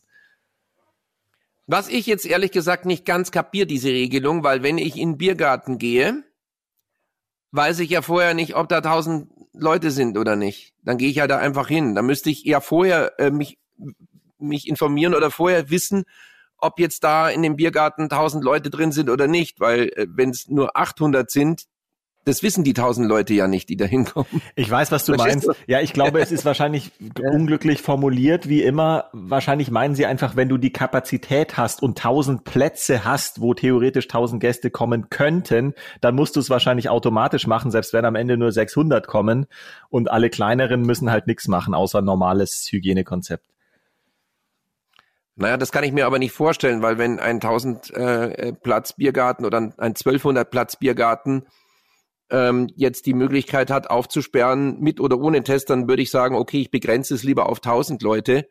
Was 1.65 1.89
ich 1.89 2.05
jetzt 2.05 2.25
ehrlich 2.25 2.51
gesagt 2.51 2.85
nicht 2.85 3.05
ganz 3.05 3.31
kapier, 3.31 3.65
diese 3.65 3.89
Regelung, 3.89 4.43
weil 4.43 4.61
wenn 4.61 4.77
ich 4.77 4.97
in 4.97 5.13
den 5.13 5.17
Biergarten 5.17 5.77
gehe, 5.77 6.23
weiß 7.51 7.79
ich 7.79 7.89
ja 7.89 8.01
vorher 8.01 8.33
nicht, 8.33 8.55
ob 8.55 8.69
da 8.69 8.81
tausend 8.81 9.29
Leute 9.53 9.91
sind 9.91 10.17
oder 10.17 10.35
nicht. 10.35 10.73
Dann 10.83 10.97
gehe 10.97 11.09
ich 11.09 11.17
ja 11.17 11.27
da 11.27 11.37
einfach 11.37 11.67
hin. 11.67 11.95
Da 11.95 12.01
müsste 12.01 12.29
ich 12.29 12.43
ja 12.43 12.61
vorher 12.61 13.19
äh, 13.19 13.31
mich, 13.31 13.59
mich 14.39 14.67
informieren 14.67 15.13
oder 15.13 15.29
vorher 15.31 15.69
wissen, 15.69 16.03
ob 16.57 16.79
jetzt 16.79 17.03
da 17.03 17.29
in 17.29 17.41
dem 17.41 17.55
Biergarten 17.55 18.07
tausend 18.07 18.43
Leute 18.43 18.69
drin 18.69 18.91
sind 18.91 19.09
oder 19.09 19.27
nicht, 19.27 19.59
weil 19.59 19.89
äh, 19.95 20.07
wenn 20.09 20.29
es 20.29 20.47
nur 20.47 20.77
800 20.77 21.29
sind, 21.29 21.65
das 22.25 22.43
wissen 22.43 22.63
die 22.63 22.73
tausend 22.73 23.07
Leute 23.07 23.33
ja 23.33 23.47
nicht, 23.47 23.69
die 23.69 23.77
da 23.77 23.85
hinkommen. 23.85 24.41
Ich 24.55 24.69
weiß, 24.69 24.91
was 24.91 25.05
du 25.05 25.13
Verstehst 25.13 25.47
meinst. 25.47 25.47
Du? 25.47 25.71
Ja, 25.71 25.81
ich 25.81 25.93
glaube, 25.93 26.19
es 26.21 26.31
ist 26.31 26.45
wahrscheinlich 26.45 26.91
unglücklich 27.19 27.81
formuliert, 27.81 28.47
wie 28.47 28.61
immer. 28.61 29.05
Wahrscheinlich 29.13 29.71
meinen 29.71 29.95
sie 29.95 30.05
einfach, 30.05 30.35
wenn 30.35 30.49
du 30.49 30.57
die 30.57 30.71
Kapazität 30.71 31.57
hast 31.57 31.81
und 31.81 31.97
tausend 31.97 32.43
Plätze 32.43 33.05
hast, 33.05 33.41
wo 33.41 33.53
theoretisch 33.53 34.07
tausend 34.07 34.41
Gäste 34.41 34.69
kommen 34.69 35.09
könnten, 35.09 35.73
dann 36.01 36.15
musst 36.15 36.35
du 36.35 36.39
es 36.39 36.49
wahrscheinlich 36.49 36.89
automatisch 36.89 37.47
machen, 37.47 37.71
selbst 37.71 37.93
wenn 37.93 38.05
am 38.05 38.15
Ende 38.15 38.37
nur 38.37 38.51
600 38.51 39.07
kommen 39.07 39.47
und 39.89 40.11
alle 40.11 40.29
kleineren 40.29 40.81
müssen 40.81 41.11
halt 41.11 41.27
nichts 41.27 41.47
machen, 41.47 41.73
außer 41.73 42.01
normales 42.01 42.67
Hygienekonzept. 42.71 43.45
Naja, 45.35 45.57
das 45.57 45.71
kann 45.71 45.83
ich 45.83 45.91
mir 45.91 46.05
aber 46.05 46.19
nicht 46.19 46.33
vorstellen, 46.33 46.83
weil 46.83 46.97
wenn 46.97 47.19
ein 47.19 47.37
1000 47.37 47.91
äh, 47.91 48.53
Platz 48.53 48.93
Biergarten 48.93 49.45
oder 49.45 49.57
ein 49.57 49.73
1200 49.77 50.49
Platz 50.49 50.75
Biergarten 50.75 51.47
ähm, 52.31 52.69
jetzt 52.75 53.05
die 53.05 53.13
Möglichkeit 53.13 53.69
hat, 53.69 53.89
aufzusperren 53.89 54.79
mit 54.79 54.99
oder 54.99 55.19
ohne 55.19 55.43
Test, 55.43 55.69
dann 55.69 55.87
würde 55.87 56.01
ich 56.01 56.09
sagen, 56.09 56.35
okay, 56.35 56.61
ich 56.61 56.71
begrenze 56.71 57.13
es 57.13 57.23
lieber 57.23 57.49
auf 57.49 57.57
1000 57.57 58.01
Leute 58.01 58.47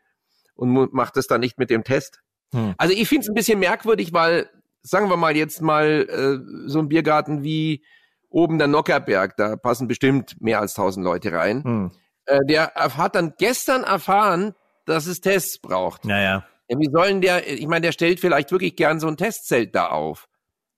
und 0.55 0.93
mache 0.93 1.13
das 1.15 1.27
dann 1.27 1.41
nicht 1.41 1.59
mit 1.59 1.71
dem 1.71 1.83
Test. 1.83 2.21
Hm. 2.53 2.75
Also 2.77 2.95
ich 2.95 3.09
finde 3.09 3.23
es 3.23 3.29
ein 3.29 3.35
bisschen 3.35 3.59
merkwürdig, 3.59 4.13
weil, 4.13 4.51
sagen 4.83 5.09
wir 5.09 5.17
mal 5.17 5.37
jetzt 5.37 5.63
mal, 5.63 6.07
äh, 6.09 6.69
so 6.69 6.79
ein 6.79 6.89
Biergarten 6.89 7.43
wie 7.43 7.83
oben 8.29 8.59
der 8.59 8.69
Nockerberg, 8.69 9.37
da 9.37 9.57
passen 9.57 9.89
bestimmt 9.89 10.41
mehr 10.41 10.61
als 10.61 10.77
1000 10.77 11.05
Leute 11.05 11.33
rein. 11.33 11.65
Hm. 11.65 11.91
Äh, 12.27 12.41
der 12.47 12.73
hat 12.75 13.15
dann 13.15 13.35
gestern 13.39 13.83
erfahren, 13.83 14.55
dass 14.85 15.07
es 15.07 15.21
Tests 15.21 15.59
braucht. 15.59 16.05
Naja. 16.05 16.45
Ja, 16.69 16.79
wie 16.79 16.91
sollen 16.93 17.21
der, 17.21 17.51
ich 17.51 17.67
meine, 17.67 17.83
der 17.83 17.93
stellt 17.93 18.21
vielleicht 18.21 18.53
wirklich 18.53 18.77
gern 18.77 19.01
so 19.01 19.09
ein 19.09 19.17
Testzelt 19.17 19.75
da 19.75 19.89
auf. 19.89 20.29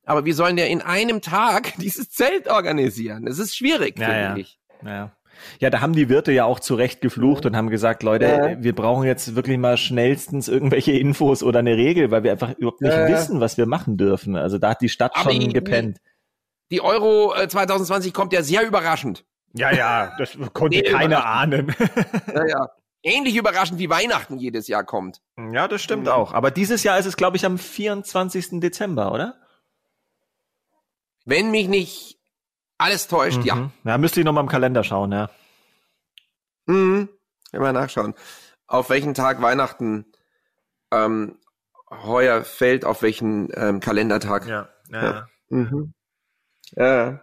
Aber 0.05 0.25
wie 0.25 0.33
sollen 0.33 0.57
der 0.57 0.69
in 0.69 0.83
einem 0.83 1.21
Tag 1.21 1.75
dieses 1.79 2.11
Zelt 2.11 2.49
organisieren? 2.49 3.25
Das 3.25 3.39
ist 3.39 3.57
schwierig, 3.57 3.99
ja, 3.99 4.07
finde 4.07 4.21
ja. 4.21 4.37
ich. 4.37 4.59
Ja. 4.85 5.13
Ja, 5.59 5.71
da 5.71 5.81
haben 5.81 5.93
die 5.93 6.09
Wirte 6.09 6.31
ja 6.31 6.45
auch 6.45 6.61
zurecht 6.61 7.01
geflucht 7.01 7.47
und 7.47 7.57
haben 7.57 7.71
gesagt, 7.71 8.03
Leute, 8.03 8.27
ja. 8.27 8.63
wir 8.63 8.75
brauchen 8.75 9.05
jetzt 9.05 9.35
wirklich 9.35 9.59
mal 9.59 9.77
schnellstens 9.77 10.47
irgendwelche 10.49 10.93
Infos 10.93 11.43
oder 11.43 11.61
eine 11.61 11.77
Regel, 11.77 12.11
weil 12.11 12.23
wir 12.23 12.33
einfach 12.33 12.57
überhaupt 12.57 12.81
nicht 12.81 12.93
ja. 12.93 13.09
wissen, 13.09 13.41
was 13.41 13.57
wir 13.57 13.67
machen 13.67 13.97
dürfen. 13.97 14.37
Also 14.37 14.59
da 14.59 14.71
hat 14.71 14.81
die 14.81 14.89
Stadt 14.89 15.17
Aber 15.17 15.33
schon 15.33 15.53
gepennt. 15.53 15.99
Die 16.71 16.81
Euro 16.81 17.35
2020 17.47 18.11
äh, 18.11 18.13
kommt 18.13 18.33
ja 18.33 18.43
sehr 18.43 18.67
überraschend. 18.67 19.25
Ja, 19.55 19.73
ja, 19.73 20.15
das 20.19 20.37
konnte 20.53 20.79
nee, 20.79 20.83
keiner 20.83 21.27
ahnen. 21.27 21.75
Ja, 22.35 22.47
ja. 22.47 22.69
Ähnlich 23.05 23.35
überraschend 23.35 23.81
wie 23.81 23.91
Weihnachten 23.91 24.39
jedes 24.39 24.69
Jahr 24.69 24.85
kommt. 24.85 25.21
Ja, 25.53 25.67
das 25.67 25.83
stimmt 25.83 26.05
mhm. 26.05 26.13
auch. 26.13 26.33
Aber 26.35 26.53
dieses 26.53 26.85
Jahr 26.85 26.99
ist 26.99 27.07
es, 27.07 27.17
glaube 27.17 27.37
ich, 27.37 27.45
am 27.45 27.59
24. 27.59 28.61
Dezember, 28.61 29.13
oder? 29.13 29.42
Wenn 31.25 31.51
mich 31.51 31.69
nicht 31.69 32.19
alles 32.79 33.07
täuscht, 33.09 33.39
mhm. 33.39 33.45
ja. 33.45 33.71
Ja, 33.85 33.99
müsste 33.99 34.21
ich 34.21 34.27
noch 34.27 34.33
mal 34.33 34.41
im 34.41 34.49
Kalender 34.49 34.85
schauen, 34.85 35.13
ja. 35.13 35.31
Mhm. 36.67 37.09
Immer 37.53 37.73
nachschauen. 37.73 38.15
auf 38.67 38.89
welchen 38.89 39.15
Tag 39.15 39.43
Weihnachten 39.43 40.07
ähm, 40.91 41.39
heuer 41.91 42.43
fällt, 42.43 42.85
auf 42.85 43.03
welchen 43.03 43.51
ähm, 43.55 43.81
Kalendertag. 43.81 44.47
Ja, 44.47 44.69
ja. 44.89 45.03
ja. 45.03 45.29
Mhm. 45.49 45.95
ja. 46.73 47.21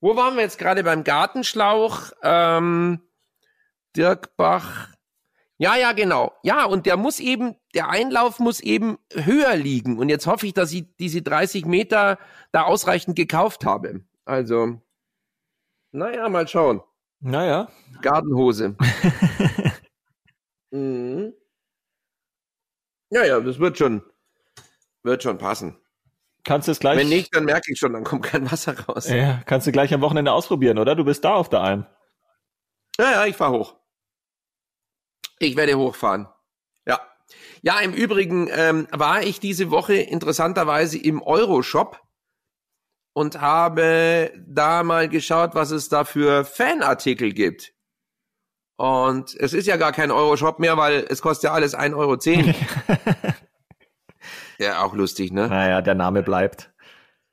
Wo 0.00 0.16
waren 0.16 0.34
wir 0.36 0.42
jetzt 0.42 0.58
gerade 0.58 0.84
beim 0.84 1.02
Gartenschlauch? 1.02 2.12
Ähm, 2.22 3.00
Dirk 3.96 4.36
Bach. 4.36 4.88
Ja, 5.58 5.76
ja, 5.76 5.92
genau. 5.92 6.32
Ja, 6.42 6.64
und 6.64 6.86
der 6.86 6.96
muss 6.96 7.20
eben, 7.20 7.54
der 7.74 7.88
Einlauf 7.88 8.40
muss 8.40 8.60
eben 8.60 8.98
höher 9.12 9.54
liegen. 9.54 9.98
Und 9.98 10.08
jetzt 10.08 10.26
hoffe 10.26 10.46
ich, 10.46 10.54
dass 10.54 10.72
ich 10.72 10.84
diese 10.96 11.22
30 11.22 11.64
Meter 11.64 12.18
da 12.50 12.62
ausreichend 12.64 13.16
gekauft 13.16 13.64
habe. 13.64 14.00
Also, 14.24 14.80
naja, 15.92 16.28
mal 16.28 16.48
schauen. 16.48 16.82
Naja. 17.20 17.68
Gartenhose. 18.02 18.76
mhm. 20.72 21.32
Ja, 23.10 23.24
ja, 23.24 23.40
das 23.40 23.60
wird 23.60 23.78
schon, 23.78 24.02
wird 25.04 25.22
schon 25.22 25.38
passen. 25.38 25.78
Kannst 26.42 26.66
du 26.68 26.72
es 26.72 26.80
gleich. 26.80 26.98
Wenn 26.98 27.08
nicht, 27.08 27.34
dann 27.34 27.44
merke 27.44 27.72
ich 27.72 27.78
schon, 27.78 27.92
dann 27.92 28.04
kommt 28.04 28.24
kein 28.24 28.50
Wasser 28.50 28.78
raus. 28.78 29.08
Ja, 29.08 29.40
kannst 29.46 29.66
du 29.66 29.72
gleich 29.72 29.94
am 29.94 30.00
Wochenende 30.00 30.32
ausprobieren, 30.32 30.78
oder? 30.78 30.96
Du 30.96 31.04
bist 31.04 31.24
da 31.24 31.34
auf 31.34 31.48
der 31.48 31.60
Alm. 31.60 31.86
Ja, 32.98 33.12
ja, 33.12 33.26
ich 33.26 33.36
fahr 33.36 33.52
hoch. 33.52 33.76
Ich 35.38 35.56
werde 35.56 35.76
hochfahren. 35.76 36.28
Ja. 36.86 37.00
Ja, 37.62 37.80
im 37.80 37.92
Übrigen 37.92 38.48
ähm, 38.52 38.86
war 38.90 39.22
ich 39.22 39.40
diese 39.40 39.70
Woche 39.70 39.94
interessanterweise 39.94 40.98
im 40.98 41.22
Euroshop 41.22 42.00
und 43.14 43.40
habe 43.40 44.32
da 44.46 44.82
mal 44.82 45.08
geschaut, 45.08 45.54
was 45.54 45.70
es 45.70 45.88
da 45.88 46.04
für 46.04 46.44
Fanartikel 46.44 47.32
gibt. 47.32 47.72
Und 48.76 49.36
es 49.38 49.52
ist 49.52 49.66
ja 49.66 49.76
gar 49.76 49.92
kein 49.92 50.10
Euroshop 50.10 50.58
mehr, 50.58 50.76
weil 50.76 51.06
es 51.08 51.22
kostet 51.22 51.44
ja 51.44 51.52
alles 51.52 51.76
1,10 51.76 51.94
Euro. 51.94 52.16
ja, 54.58 54.82
auch 54.82 54.94
lustig, 54.94 55.32
ne? 55.32 55.48
Naja, 55.48 55.80
der 55.80 55.94
Name 55.94 56.24
bleibt. 56.24 56.72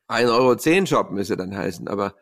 1,10 0.08 0.30
Euro 0.30 0.86
Shop 0.86 1.12
müsste 1.12 1.38
dann 1.38 1.56
heißen, 1.56 1.88
aber 1.88 2.16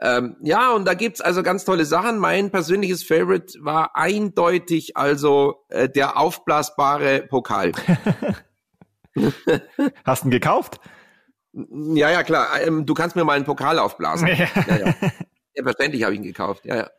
ähm, 0.00 0.36
ja, 0.42 0.72
und 0.72 0.84
da 0.84 0.94
gibt's 0.94 1.20
also 1.20 1.42
ganz 1.42 1.64
tolle 1.64 1.84
Sachen. 1.84 2.18
Mein 2.18 2.50
persönliches 2.50 3.02
Favorite 3.02 3.58
war 3.60 3.96
eindeutig 3.96 4.96
also 4.96 5.64
äh, 5.70 5.88
der 5.88 6.16
aufblasbare 6.16 7.26
Pokal. 7.28 7.72
Hast 10.04 10.22
du 10.22 10.28
ihn 10.28 10.30
gekauft? 10.30 10.80
Ja, 11.52 12.10
ja, 12.10 12.22
klar. 12.22 12.60
Ähm, 12.62 12.86
du 12.86 12.94
kannst 12.94 13.16
mir 13.16 13.24
mal 13.24 13.32
einen 13.32 13.44
Pokal 13.44 13.80
aufblasen. 13.80 14.28
Ja, 14.28 14.34
ja. 14.34 14.76
ja. 14.86 14.94
Selbstverständlich 15.54 16.04
habe 16.04 16.14
ich 16.14 16.20
ihn 16.20 16.26
gekauft. 16.26 16.64
Ja, 16.64 16.76
ja. 16.76 16.90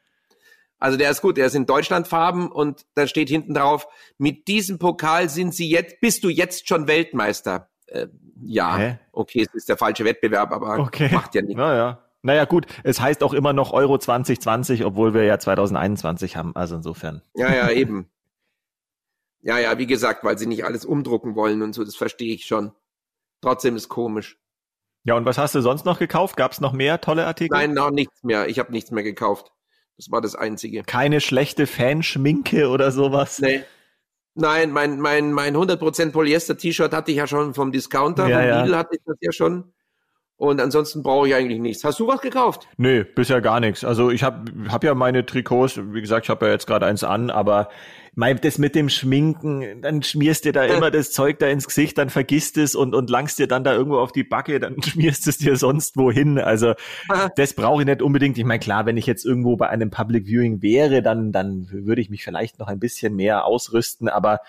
Also 0.79 0.97
der 0.97 1.11
ist 1.11 1.21
gut, 1.21 1.37
der 1.37 1.45
ist 1.47 1.55
in 1.55 1.65
Deutschlandfarben 1.65 2.51
und 2.51 2.85
da 2.95 3.05
steht 3.07 3.29
hinten 3.29 3.53
drauf, 3.53 3.87
mit 4.17 4.47
diesem 4.47 4.79
Pokal 4.79 5.29
sind 5.29 5.53
sie 5.53 5.69
jetzt, 5.69 5.99
bist 5.99 6.23
du 6.23 6.29
jetzt 6.29 6.67
schon 6.67 6.87
Weltmeister. 6.87 7.69
Äh, 7.87 8.07
ja, 8.41 8.77
Hä? 8.77 8.99
okay, 9.11 9.41
es 9.41 9.53
ist 9.53 9.69
der 9.69 9.77
falsche 9.77 10.05
Wettbewerb, 10.05 10.51
aber 10.51 10.79
okay. 10.79 11.09
macht 11.11 11.35
ja 11.35 11.41
nichts. 11.41 11.57
Naja. 11.57 12.08
Naja, 12.21 12.45
gut, 12.45 12.65
es 12.83 12.99
heißt 12.99 13.23
auch 13.23 13.33
immer 13.33 13.53
noch 13.53 13.71
Euro 13.71 13.97
2020, 13.97 14.83
obwohl 14.83 15.13
wir 15.13 15.23
ja 15.23 15.39
2021 15.39 16.35
haben, 16.35 16.55
also 16.55 16.75
insofern. 16.75 17.21
Ja, 17.35 17.53
ja, 17.53 17.69
eben. 17.69 18.09
Ja, 19.41 19.57
ja, 19.57 19.77
wie 19.77 19.87
gesagt, 19.87 20.23
weil 20.23 20.37
sie 20.37 20.45
nicht 20.45 20.65
alles 20.65 20.83
umdrucken 20.83 21.35
wollen 21.35 21.61
und 21.61 21.73
so, 21.73 21.85
das 21.85 21.95
verstehe 21.95 22.33
ich 22.33 22.45
schon. 22.45 22.73
Trotzdem 23.41 23.77
ist 23.77 23.87
komisch. 23.87 24.37
Ja, 25.05 25.15
und 25.15 25.25
was 25.25 25.37
hast 25.37 25.55
du 25.55 25.61
sonst 25.61 25.85
noch 25.85 25.97
gekauft? 25.97 26.35
Gab 26.35 26.51
es 26.51 26.59
noch 26.59 26.73
mehr 26.73 26.99
tolle 26.99 27.25
Artikel? 27.25 27.55
Nein, 27.57 27.73
noch 27.73 27.89
nichts 27.89 28.21
mehr. 28.23 28.49
Ich 28.49 28.59
habe 28.59 28.71
nichts 28.71 28.91
mehr 28.91 29.03
gekauft. 29.03 29.51
Das 29.95 30.11
war 30.11 30.21
das 30.21 30.35
Einzige. 30.35 30.83
Keine 30.83 31.21
schlechte 31.21 31.67
Fanschminke 31.67 32.69
oder 32.69 32.91
sowas? 32.91 33.39
Nee. 33.39 33.63
Nein, 34.35 34.71
mein, 34.71 34.99
mein, 34.99 35.31
mein 35.31 35.55
100% 35.55 36.11
Polyester-T-Shirt 36.11 36.93
hatte 36.93 37.11
ich 37.11 37.17
ja 37.17 37.27
schon 37.27 37.53
vom 37.53 37.71
Discounter. 37.71 38.27
Ja, 38.27 38.39
vom 38.39 38.47
ja. 38.47 38.61
Lidl 38.61 38.77
hatte 38.77 38.95
ich 38.95 39.01
das 39.05 39.17
ja 39.21 39.31
schon. 39.31 39.73
Und 40.39 40.61
ansonsten 40.61 41.03
brauche 41.03 41.27
ich 41.27 41.35
eigentlich 41.35 41.59
nichts. 41.59 41.83
Hast 41.83 41.99
du 41.99 42.07
was 42.07 42.21
gekauft? 42.21 42.65
Nee, 42.77 43.03
bisher 43.03 43.41
gar 43.41 43.59
nichts. 43.59 43.83
Also 43.83 44.09
ich 44.09 44.23
habe 44.23 44.49
hab 44.69 44.85
ja 44.85 44.95
meine 44.95 45.25
Trikots, 45.25 45.77
wie 45.91 45.99
gesagt, 45.99 46.27
ich 46.27 46.29
habe 46.29 46.45
ja 46.45 46.53
jetzt 46.53 46.65
gerade 46.65 46.85
eins 46.85 47.03
an, 47.03 47.29
aber 47.29 47.67
mein, 48.15 48.39
das 48.39 48.57
mit 48.57 48.73
dem 48.73 48.87
Schminken, 48.87 49.81
dann 49.81 50.01
schmierst 50.01 50.45
dir 50.45 50.53
da 50.53 50.63
immer 50.77 50.91
das 50.91 51.11
Zeug 51.11 51.39
da 51.39 51.47
ins 51.47 51.67
Gesicht, 51.67 51.97
dann 51.97 52.09
vergisst 52.09 52.57
es 52.57 52.73
und, 52.73 52.95
und 52.95 53.09
langst 53.09 53.37
dir 53.37 53.47
dann 53.47 53.65
da 53.65 53.73
irgendwo 53.73 53.97
auf 53.97 54.13
die 54.13 54.23
Backe, 54.23 54.61
dann 54.61 54.81
schmierst 54.81 55.27
es 55.27 55.39
dir 55.39 55.57
sonst 55.57 55.97
wohin. 55.97 56.39
Also 56.39 56.73
das 57.35 57.53
brauche 57.53 57.81
ich 57.81 57.85
nicht 57.85 58.01
unbedingt. 58.01 58.37
Ich 58.37 58.45
meine, 58.45 58.59
klar, 58.59 58.85
wenn 58.85 58.95
ich 58.95 59.07
jetzt 59.07 59.25
irgendwo 59.25 59.57
bei 59.57 59.67
einem 59.67 59.89
Public 59.89 60.25
Viewing 60.25 60.61
wäre, 60.61 61.01
dann, 61.01 61.33
dann 61.33 61.67
würde 61.69 61.99
ich 61.99 62.09
mich 62.09 62.23
vielleicht 62.23 62.59
noch 62.59 62.67
ein 62.67 62.79
bisschen 62.79 63.13
mehr 63.13 63.43
ausrüsten, 63.43 64.07
aber 64.07 64.39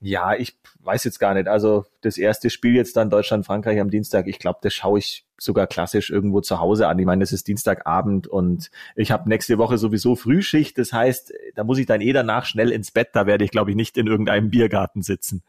ja, 0.00 0.34
ich 0.34 0.58
weiß 0.80 1.04
jetzt 1.04 1.18
gar 1.18 1.34
nicht. 1.34 1.48
Also 1.48 1.86
das 2.02 2.18
erste 2.18 2.50
Spiel 2.50 2.74
jetzt 2.74 2.96
dann 2.96 3.10
Deutschland-Frankreich 3.10 3.80
am 3.80 3.90
Dienstag, 3.90 4.26
ich 4.26 4.38
glaube, 4.38 4.58
das 4.62 4.74
schaue 4.74 4.98
ich 4.98 5.26
sogar 5.38 5.66
klassisch 5.66 6.10
irgendwo 6.10 6.40
zu 6.40 6.60
Hause 6.60 6.88
an. 6.88 6.98
Ich 6.98 7.06
meine, 7.06 7.20
das 7.20 7.32
ist 7.32 7.48
Dienstagabend 7.48 8.26
und 8.26 8.70
ich 8.94 9.10
habe 9.10 9.28
nächste 9.28 9.58
Woche 9.58 9.78
sowieso 9.78 10.16
Frühschicht. 10.16 10.78
Das 10.78 10.92
heißt, 10.92 11.32
da 11.54 11.64
muss 11.64 11.78
ich 11.78 11.86
dann 11.86 12.00
eh 12.00 12.12
danach 12.12 12.44
schnell 12.44 12.70
ins 12.70 12.90
Bett. 12.90 13.10
Da 13.12 13.26
werde 13.26 13.44
ich, 13.44 13.50
glaube 13.50 13.70
ich, 13.70 13.76
nicht 13.76 13.96
in 13.96 14.06
irgendeinem 14.06 14.50
Biergarten 14.50 15.02
sitzen. 15.02 15.42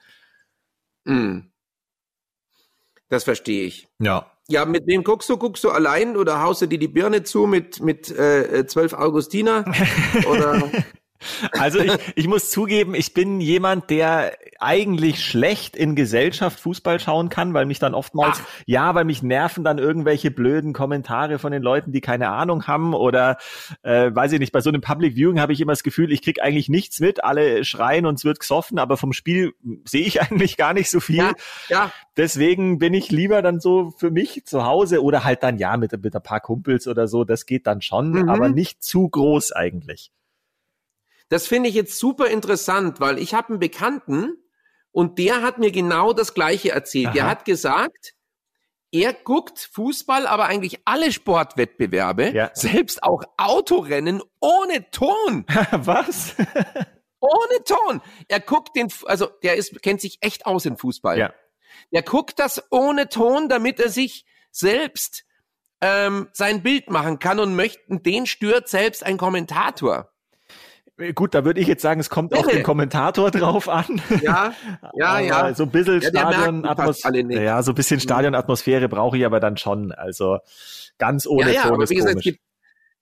Mm. 1.06 1.40
Das 3.10 3.24
verstehe 3.24 3.66
ich. 3.66 3.88
Ja. 4.00 4.32
Ja, 4.50 4.66
mit 4.66 4.88
wem 4.88 5.04
guckst 5.04 5.30
du? 5.30 5.38
Guckst 5.38 5.64
du 5.64 5.72
allein 5.72 6.16
oder 6.16 6.42
haust 6.42 6.62
du 6.62 6.68
dir 6.68 6.80
die 6.80 6.88
Birne 6.88 7.24
zu 7.24 7.48
mit 7.48 7.82
mit 7.82 8.10
äh, 8.10 8.66
12 8.66 8.94
Augustiner? 8.94 9.66
Oder 10.30 10.72
Also 11.52 11.80
ich, 11.80 11.98
ich 12.16 12.28
muss 12.28 12.50
zugeben, 12.50 12.94
ich 12.96 13.14
bin 13.14 13.42
jemand, 13.42 13.90
der 13.90 14.38
eigentlich 14.60 15.24
schlecht 15.24 15.76
in 15.76 15.96
Gesellschaft 15.96 16.60
Fußball 16.60 17.00
schauen 17.00 17.30
kann, 17.30 17.54
weil 17.54 17.66
mich 17.66 17.80
dann 17.80 17.94
oftmals, 17.94 18.40
Ach. 18.42 18.48
ja, 18.66 18.96
weil 18.96 19.06
mich 19.06 19.24
nerven 19.24 19.64
dann 19.64 19.78
irgendwelche 19.78 20.32
blöden 20.32 20.74
Kommentare 20.74 21.40
von 21.40 21.52
den 21.52 21.62
Leuten, 21.62 21.92
die 21.92 22.02
keine 22.02 22.30
Ahnung 22.30 22.68
haben 22.68 22.94
oder 22.94 23.38
äh, 23.84 24.14
weiß 24.14 24.34
ich 24.34 24.40
nicht, 24.40 24.52
bei 24.52 24.62
so 24.62 24.70
einem 24.70 24.82
Public 24.82 25.16
Viewing 25.16 25.40
habe 25.40 25.54
ich 25.54 25.62
immer 25.62 25.72
das 25.72 25.84
Gefühl, 25.84 26.12
ich 26.12 26.22
krieg 26.22 26.42
eigentlich 26.42 26.70
nichts 26.70 27.00
mit, 27.00 27.24
alle 27.24 27.64
schreien 27.64 28.06
und 28.06 28.16
es 28.16 28.26
wird 28.26 28.40
gesoffen, 28.40 28.80
aber 28.80 28.98
vom 28.98 29.14
Spiel 29.14 29.54
sehe 29.86 30.06
ich 30.06 30.22
eigentlich 30.22 30.58
gar 30.58 30.74
nicht 30.74 30.90
so 30.90 31.00
viel. 31.00 31.18
Ja, 31.18 31.32
ja. 31.70 31.92
Deswegen 32.16 32.80
bin 32.80 32.94
ich 32.94 33.12
lieber 33.12 33.42
dann 33.42 33.60
so 33.60 33.94
für 33.98 34.12
mich 34.12 34.46
zu 34.46 34.66
Hause 34.66 35.04
oder 35.04 35.24
halt 35.24 35.44
dann 35.44 35.58
ja 35.58 35.78
mit, 35.78 35.92
mit 36.04 36.16
ein 36.16 36.24
paar 36.24 36.40
Kumpels 36.40 36.88
oder 36.88 37.08
so, 37.08 37.24
das 37.24 37.46
geht 37.46 37.68
dann 37.68 37.82
schon, 37.82 38.12
mhm. 38.12 38.30
aber 38.30 38.50
nicht 38.50 38.84
zu 38.84 39.08
groß 39.10 39.52
eigentlich. 39.52 40.12
Das 41.30 41.48
finde 41.48 41.70
ich 41.70 41.76
jetzt 41.76 42.00
super 42.00 42.28
interessant, 42.28 43.00
weil 43.00 43.20
ich 43.20 43.34
habe 43.34 43.50
einen 43.50 43.60
Bekannten 43.60 44.38
und 44.92 45.20
der 45.20 45.42
hat 45.42 45.58
mir 45.58 45.72
genau 45.72 46.14
das 46.14 46.34
Gleiche 46.34 46.72
erzählt. 46.72 47.08
Aha. 47.08 47.14
Der 47.14 47.28
hat 47.28 47.46
gesagt, 47.46 48.14
er 48.92 49.14
guckt 49.14 49.70
Fußball, 49.74 50.26
aber 50.26 50.46
eigentlich 50.46 50.80
alle 50.86 51.12
Sportwettbewerbe, 51.12 52.30
ja. 52.30 52.52
selbst 52.56 53.04
auch 53.04 53.24
Autorennen 53.38 54.22
ohne 54.40 54.90
Ton. 54.92 55.46
Was? 55.72 56.36
ohne 57.20 57.64
Ton. 57.66 58.02
Er 58.28 58.40
guckt 58.40 58.76
den, 58.76 58.92
also 59.06 59.28
der 59.44 59.56
ist, 59.56 59.82
kennt 59.82 60.02
sich 60.02 60.20
echt 60.22 60.46
aus 60.46 60.66
in 60.66 60.78
Fußball. 60.78 61.20
Ja. 61.20 61.34
Er 61.92 62.02
guckt 62.02 62.40
das 62.40 62.64
ohne 62.72 63.10
Ton, 63.10 63.50
damit 63.50 63.80
er 63.80 63.90
sich 63.90 64.26
selbst 64.52 65.26
ähm, 65.82 66.30
sein 66.34 66.64
Bild 66.64 66.90
machen 66.90 67.20
kann 67.20 67.40
und 67.40 67.56
möchten, 67.56 68.02
den 68.02 68.26
stört 68.26 68.68
selbst 68.68 69.04
ein 69.04 69.18
Kommentator. 69.18 70.12
Gut, 71.14 71.36
da 71.36 71.46
würde 71.46 71.62
ich 71.62 71.68
jetzt 71.68 71.84
sagen, 71.84 72.00
es 72.00 72.10
kommt 72.10 72.34
auf 72.34 72.48
den 72.48 72.64
Kommentator 72.64 73.30
drauf 73.30 73.70
an. 73.70 74.02
Ja, 74.22 74.54
ja, 74.96 75.20
ja. 75.20 75.54
So 75.54 75.64
ein 75.64 75.72
bisschen 75.72 76.02
ja, 76.02 76.10
Stadionatmosphäre. 76.10 77.44
Ja, 77.44 77.62
so 77.62 77.72
ein 77.72 77.76
bisschen 77.76 78.00
Stadionatmosphäre 78.00 78.90
brauche 78.90 79.18
ich 79.18 79.26
aber 79.26 79.40
dann 79.40 79.58
schon. 79.58 79.92
Also 79.92 80.40
ganz 80.98 81.28
ohne 81.28 81.54
ja, 81.54 81.66
ja, 81.66 81.72
aber 81.72 81.88
wie 81.88 81.96
gesagt, 81.96 82.16
es 82.16 82.24
gibt, 82.24 82.40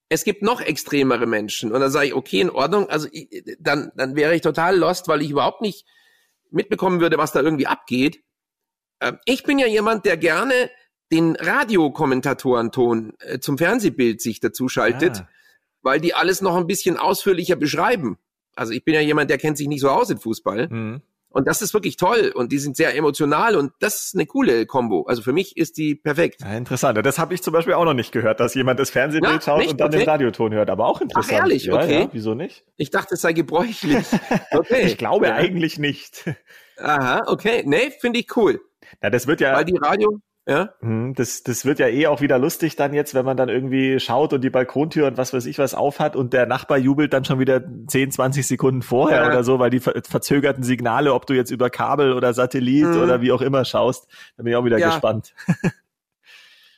es 0.10 0.24
gibt 0.26 0.42
noch 0.42 0.60
extremere 0.60 1.26
Menschen. 1.26 1.72
Und 1.72 1.80
dann 1.80 1.90
sage 1.90 2.08
ich, 2.08 2.14
okay, 2.14 2.42
in 2.42 2.50
Ordnung. 2.50 2.90
Also 2.90 3.08
ich, 3.14 3.30
dann, 3.60 3.94
dann 3.96 4.18
wäre 4.18 4.36
ich 4.36 4.42
total 4.42 4.76
lost, 4.78 5.08
weil 5.08 5.22
ich 5.22 5.30
überhaupt 5.30 5.62
nicht 5.62 5.86
mitbekommen 6.52 7.00
würde, 7.00 7.18
was 7.18 7.32
da 7.32 7.42
irgendwie 7.42 7.68
abgeht. 7.68 8.24
Ähm, 9.00 9.20
ich 9.24 9.44
bin 9.44 9.58
ja 9.58 9.68
jemand, 9.68 10.04
der 10.06 10.18
gerne 10.18 10.70
den 11.14 11.38
Radiokommentatorenton 11.38 13.14
äh, 13.20 13.40
zum 13.40 13.58
Fernsehbild 13.58 14.22
sich 14.22 14.42
dazu 14.42 14.68
schaltet. 14.68 15.20
Ja 15.20 15.28
weil 15.86 16.02
die 16.02 16.16
alles 16.16 16.42
noch 16.42 16.58
ein 16.58 16.68
bisschen 16.68 16.98
ausführlicher 16.98 17.56
beschreiben. 17.56 18.18
Also 18.56 18.74
ich 18.74 18.84
bin 18.84 18.96
ja 18.96 19.02
jemand, 19.02 19.30
der 19.30 19.38
kennt 19.38 19.58
sich 19.58 19.68
nicht 19.68 19.82
so 19.82 19.90
aus 19.90 20.10
in 20.10 20.18
Fußball. 20.18 20.68
Mhm. 20.68 21.02
Und 21.30 21.48
das 21.48 21.62
ist 21.62 21.74
wirklich 21.74 21.98
toll 21.98 22.32
und 22.34 22.54
die 22.54 22.60
sind 22.60 22.78
sehr 22.78 22.96
emotional 22.96 23.58
und 23.58 23.74
das 23.82 24.06
ist 24.06 24.16
eine 24.16 24.26
coole 24.26 24.66
Combo. 24.66 25.04
Also 25.04 25.22
für 25.22 25.34
mich 25.34 25.58
ist 25.58 25.78
die 25.78 25.94
perfekt. 25.94 26.42
Ja, 26.42 26.56
interessant. 26.56 27.06
Das 27.06 27.20
habe 27.20 27.34
ich 27.34 27.44
zum 27.44 27.52
Beispiel 27.52 27.74
auch 27.74 27.84
noch 27.84 27.94
nicht 27.94 28.14
gehört, 28.14 28.40
dass 28.40 28.56
jemand 28.56 28.80
das 28.80 28.90
Fernsehbild 28.90 29.34
ja, 29.34 29.42
schaut 29.42 29.60
nicht? 29.60 29.72
und 29.72 29.82
dann 29.82 29.90
okay. 29.90 29.98
den 30.00 30.10
Radioton 30.10 30.54
hört. 30.54 30.70
Aber 30.70 30.88
auch 30.88 31.02
interessant. 31.02 31.34
Ach, 31.34 31.44
ehrlich? 31.44 31.66
Ja, 31.66 31.76
okay. 31.76 32.00
Ja, 32.04 32.10
wieso 32.14 32.36
nicht? 32.36 32.64
Ich 32.78 32.90
dachte, 32.90 33.16
es 33.16 33.22
sei 33.22 33.34
gebräuchlich. 33.34 34.06
Okay. 34.52 34.82
ich 34.86 34.98
glaube 34.98 35.34
eigentlich 35.34 35.78
nicht. 35.78 36.24
Aha, 36.78 37.24
okay. 37.28 37.64
Nee, 37.66 37.92
finde 38.00 38.20
ich 38.20 38.36
cool. 38.38 38.62
Na, 39.02 39.10
das 39.10 39.28
wird 39.28 39.42
ja. 39.42 39.54
Weil 39.54 39.66
die 39.66 39.78
Radio, 39.78 40.20
Ja? 40.48 40.76
Mhm, 40.82 41.16
das, 41.16 41.42
das 41.42 41.66
wird 41.66 41.80
ja 41.80 41.88
eh 41.88 42.06
auch 42.06 42.22
wieder 42.22 42.38
lustig 42.38 42.76
dann 42.76 42.94
jetzt, 42.94 43.16
wenn 43.16 43.26
man 43.26 43.36
dann 43.36 43.50
irgendwie 43.50 44.00
schaut 44.00 44.32
und 44.32 44.44
die 44.44 44.52
Balkontür 44.52 45.08
und 45.08 45.18
was 45.18 45.34
weiß 45.34 45.48
ich 45.48 45.58
was 45.58 45.74
aufhat 45.74 46.16
und 46.16 46.34
der 46.34 46.46
Nachbar 46.46 46.78
jubelt 46.78 47.14
dann 47.14 47.26
schon 47.26 47.40
wieder 47.40 47.64
10, 47.88 48.12
20 48.12 48.46
Sekunden 48.46 48.84
vorher 48.84 49.22
ja. 49.22 49.28
oder 49.28 49.44
so, 49.44 49.58
weil 49.58 49.72
die 49.72 49.80
verzögerten 49.80 50.64
Signale, 50.64 51.14
ob 51.14 51.26
du 51.26 51.34
jetzt 51.34 51.50
über 51.50 51.72
Kabel 51.72 52.14
oder 52.14 52.34
Satellit 52.34 52.86
mhm. 52.86 53.02
oder 53.02 53.22
wie 53.22 53.32
auch 53.32 53.42
immer 53.42 53.66
schaust, 53.66 54.08
da 54.38 54.44
bin 54.44 54.52
ich 54.52 54.58
auch 54.58 54.66
wieder 54.66 54.78
ja. 54.78 54.92
gespannt. 54.92 55.34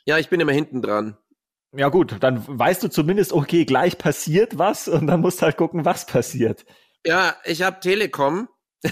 ja, 0.06 0.16
ich 0.16 0.30
bin 0.30 0.40
immer 0.40 0.52
hinten 0.52 0.80
dran. 0.80 1.18
Ja 1.76 1.90
gut, 1.90 2.16
dann 2.20 2.42
weißt 2.46 2.82
du 2.82 2.88
zumindest, 2.88 3.34
okay, 3.34 3.66
gleich 3.66 3.98
passiert 3.98 4.56
was 4.56 4.88
und 4.88 5.06
dann 5.06 5.20
musst 5.20 5.40
du 5.40 5.42
halt 5.42 5.58
gucken, 5.58 5.84
was 5.84 6.06
passiert. 6.06 6.64
Ja, 7.04 7.36
ich 7.44 7.62
habe 7.62 7.80
Telekom. 7.80 8.48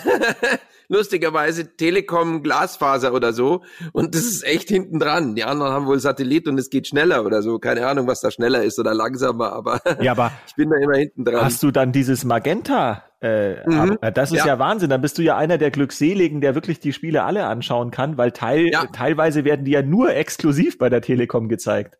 lustigerweise 0.89 1.77
Telekom 1.77 2.43
Glasfaser 2.43 3.13
oder 3.13 3.33
so. 3.33 3.63
Und 3.93 4.15
das 4.15 4.23
ist 4.23 4.45
echt 4.45 4.69
hinten 4.69 4.99
dran. 4.99 5.35
Die 5.35 5.45
anderen 5.45 5.73
haben 5.73 5.87
wohl 5.87 5.99
Satellit 5.99 6.49
und 6.49 6.59
es 6.59 6.71
geht 6.71 6.87
schneller 6.87 7.25
oder 7.25 7.43
so. 7.43 7.59
Keine 7.59 7.87
Ahnung, 7.87 8.07
was 8.07 8.21
da 8.21 8.31
schneller 8.31 8.63
ist 8.63 8.79
oder 8.79 8.95
langsamer, 8.95 9.53
aber, 9.53 9.81
ja, 10.01 10.13
aber 10.13 10.33
ich 10.47 10.55
bin 10.55 10.71
da 10.71 10.77
immer 10.77 10.97
hinten 10.97 11.25
dran. 11.25 11.45
Hast 11.45 11.63
du 11.63 11.71
dann 11.71 11.93
dieses 11.93 12.25
Magenta? 12.25 13.05
Äh, 13.21 13.69
mhm. 13.69 13.99
Das 14.15 14.31
ist 14.31 14.39
ja. 14.39 14.47
ja. 14.47 14.59
Wahnsinn. 14.59 14.91
Dann 14.91 15.01
bist 15.01 15.19
du 15.19 15.23
ja 15.23 15.37
einer 15.37 15.59
der 15.59 15.71
Glückseligen, 15.71 16.41
der 16.41 16.55
wirklich 16.55 16.81
die 16.81 16.93
Spiele 16.93 17.25
alle 17.25 17.47
anschauen 17.47 17.91
kann, 17.91 18.19
weil 18.19 18.33
teil, 18.33 18.69
ja. 18.71 18.87
teilweise 18.87 19.45
werden 19.45 19.65
die 19.65 19.73
ja 19.73 19.83
nur 19.83 20.15
exklusiv 20.15 20.79
bei 20.79 20.89
der 20.89 21.01
Telekom 21.01 21.49
gezeigt. 21.49 21.99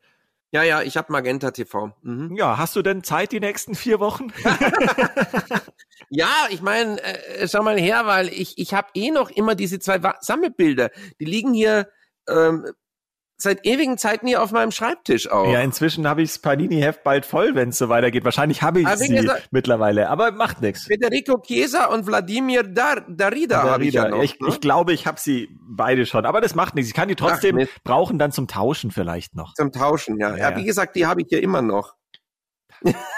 Ja, 0.53 0.63
ja, 0.63 0.83
ich 0.83 0.97
habe 0.97 1.13
Magenta 1.13 1.51
TV. 1.51 1.93
Mhm. 2.03 2.37
Ja, 2.37 2.57
hast 2.57 2.77
du 2.77 2.83
denn 2.83 3.03
Zeit 3.03 3.33
die 3.33 3.41
nächsten 3.41 3.75
vier 3.75 3.99
Wochen? 3.99 4.33
ja, 6.11 6.47
ich 6.51 6.63
meine, 6.63 7.03
äh, 7.03 7.49
schau 7.49 7.63
mal 7.63 7.79
her, 7.79 8.07
weil 8.07 8.29
ich 8.29 8.59
ich 8.59 8.75
habe 8.75 8.89
eh 8.95 9.11
noch 9.11 9.31
immer 9.31 9.55
diese 9.55 9.79
zwei 9.79 10.01
Sammelbilder. 10.21 10.91
Die 11.21 11.25
liegen 11.25 11.53
hier 11.53 11.89
ähm, 12.29 12.67
seit 13.39 13.67
ewigen 13.67 13.99
Zeiten 13.99 14.27
hier 14.27 14.43
auf 14.43 14.51
meinem 14.51 14.71
Schreibtisch 14.71 15.31
auch. 15.31 15.53
Ja, 15.53 15.61
inzwischen 15.61 16.09
habe 16.09 16.23
ich 16.23 16.31
das 16.31 16.39
Panini-Heft 16.39 17.03
bald 17.05 17.27
voll, 17.27 17.55
wenn 17.55 17.69
es 17.69 17.79
so 17.79 17.89
weitergeht. 17.89 18.25
Wahrscheinlich 18.25 18.63
habe 18.63 18.81
ich 18.81 18.89
sie 18.89 19.15
gesagt, 19.15 19.49
mittlerweile, 19.51 20.09
aber 20.09 20.33
macht 20.33 20.63
nichts. 20.63 20.85
Federico 20.85 21.39
Chiesa 21.41 21.87
und 21.87 22.07
Wladimir 22.07 22.63
Dar 22.63 23.03
Darida, 23.03 23.57
Darida. 23.57 23.63
habe 23.63 23.85
ich 23.85 23.95
ja 23.95 24.09
noch. 24.09 24.23
Ich, 24.23 24.41
ne? 24.41 24.49
ich 24.49 24.61
glaube, 24.61 24.93
ich 24.93 25.07
habe 25.07 25.21
sie 25.21 25.49
beide 25.61 26.07
schon, 26.07 26.25
aber 26.25 26.41
das 26.41 26.55
macht 26.55 26.75
nichts. 26.75 26.89
Ich 26.89 26.95
kann 26.95 27.09
die 27.09 27.17
trotzdem 27.17 27.67
brauchen 27.85 28.19
dann 28.19 28.33
zum 28.33 28.49
Tauschen 28.49 28.91
vielleicht 28.91 29.35
noch. 29.35 29.55
Zum 29.55 29.73
Tauschen, 29.73 30.19
ja. 30.19 30.37
Ja, 30.37 30.51
ja 30.51 30.57
wie 30.57 30.65
gesagt, 30.65 30.97
die 30.97 31.07
habe 31.07 31.21
ich 31.21 31.31
ja 31.31 31.39
immer 31.39 31.63
noch. 31.63 31.95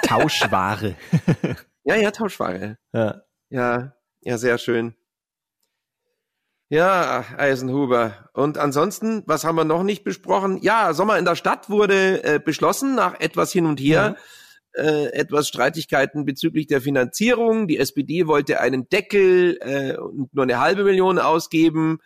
Tauschware. 0.03 0.97
ja, 1.89 1.97
ja, 1.97 2.11
Tauschware. 2.11 2.79
Ja. 2.93 3.23
Ja, 3.51 3.95
ja, 4.21 4.39
sehr 4.39 4.59
schön. 4.59 4.95
Ja, 6.71 7.25
Eisenhuber. 7.39 8.29
Und 8.35 8.59
ansonsten, 8.59 9.23
was 9.27 9.45
haben 9.45 9.57
wir 9.57 9.65
noch 9.65 9.83
nicht 9.83 10.05
besprochen? 10.05 10.59
Ja, 10.61 10.93
Sommer 10.93 11.19
in 11.19 11.25
der 11.25 11.35
Stadt 11.35 11.71
wurde 11.71 12.23
äh, 12.23 12.39
beschlossen 12.39 12.95
nach 12.95 13.19
etwas 13.21 13.53
hin 13.53 13.65
und 13.65 13.81
her. 13.81 14.17
Ja. 14.77 14.85
Äh, 14.85 15.13
etwas 15.13 15.49
Streitigkeiten 15.49 16.27
bezüglich 16.27 16.67
der 16.67 16.83
Finanzierung. 16.83 17.69
Die 17.69 17.79
SPD 17.79 18.27
wollte 18.27 18.61
einen 18.61 18.87
Deckel 18.91 19.57
äh, 19.63 19.97
und 19.97 20.35
nur 20.35 20.43
eine 20.43 20.61
halbe 20.61 20.85
Million 20.85 21.19
ausgeben. 21.19 22.01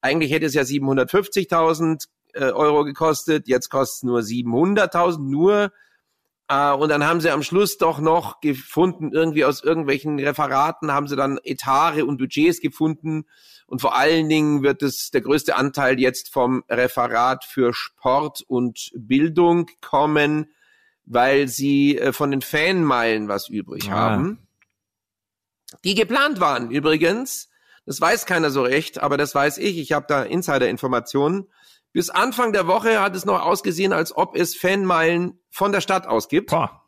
Eigentlich 0.00 0.30
hätte 0.30 0.46
es 0.46 0.54
ja 0.54 0.62
750.000 0.62 2.06
äh, 2.34 2.44
Euro 2.52 2.84
gekostet. 2.84 3.48
Jetzt 3.48 3.68
kostet 3.68 3.96
es 3.96 4.02
nur 4.04 4.20
700.000 4.20 5.28
nur. 5.28 5.72
Äh, 6.48 6.72
und 6.72 6.88
dann 6.88 7.04
haben 7.04 7.20
sie 7.20 7.30
am 7.30 7.42
Schluss 7.42 7.78
doch 7.78 8.00
noch 8.00 8.40
gefunden, 8.40 9.12
irgendwie 9.12 9.44
aus 9.44 9.62
irgendwelchen 9.62 10.18
Referaten 10.18 10.92
haben 10.92 11.08
sie 11.08 11.16
dann 11.16 11.38
Etare 11.42 12.04
und 12.04 12.18
Budgets 12.18 12.60
gefunden 12.60 13.24
und 13.66 13.80
vor 13.80 13.96
allen 13.96 14.28
Dingen 14.28 14.62
wird 14.62 14.82
es 14.82 15.10
der 15.10 15.22
größte 15.22 15.56
Anteil 15.56 15.98
jetzt 15.98 16.32
vom 16.32 16.64
Referat 16.68 17.44
für 17.44 17.72
Sport 17.72 18.42
und 18.46 18.90
Bildung 18.94 19.66
kommen, 19.80 20.52
weil 21.06 21.48
sie 21.48 21.98
äh, 21.98 22.12
von 22.12 22.30
den 22.30 22.42
Fanmeilen 22.42 23.28
was 23.28 23.48
übrig 23.48 23.90
ah. 23.90 23.94
haben. 23.94 24.46
Die 25.82 25.94
geplant 25.94 26.40
waren 26.40 26.70
übrigens. 26.70 27.48
Das 27.86 28.00
weiß 28.00 28.26
keiner 28.26 28.50
so 28.50 28.62
recht, 28.62 28.98
aber 28.98 29.16
das 29.16 29.34
weiß 29.34 29.58
ich. 29.58 29.78
Ich 29.78 29.92
habe 29.92 30.06
da 30.08 30.22
Insider-Informationen. 30.22 31.48
Bis 31.94 32.10
Anfang 32.10 32.52
der 32.52 32.66
Woche 32.66 33.00
hat 33.00 33.14
es 33.14 33.24
noch 33.24 33.40
ausgesehen, 33.40 33.92
als 33.92 34.14
ob 34.16 34.34
es 34.34 34.56
Fanmeilen 34.56 35.38
von 35.48 35.70
der 35.70 35.80
Stadt 35.80 36.08
ausgibt. 36.08 36.50
Boah. 36.50 36.82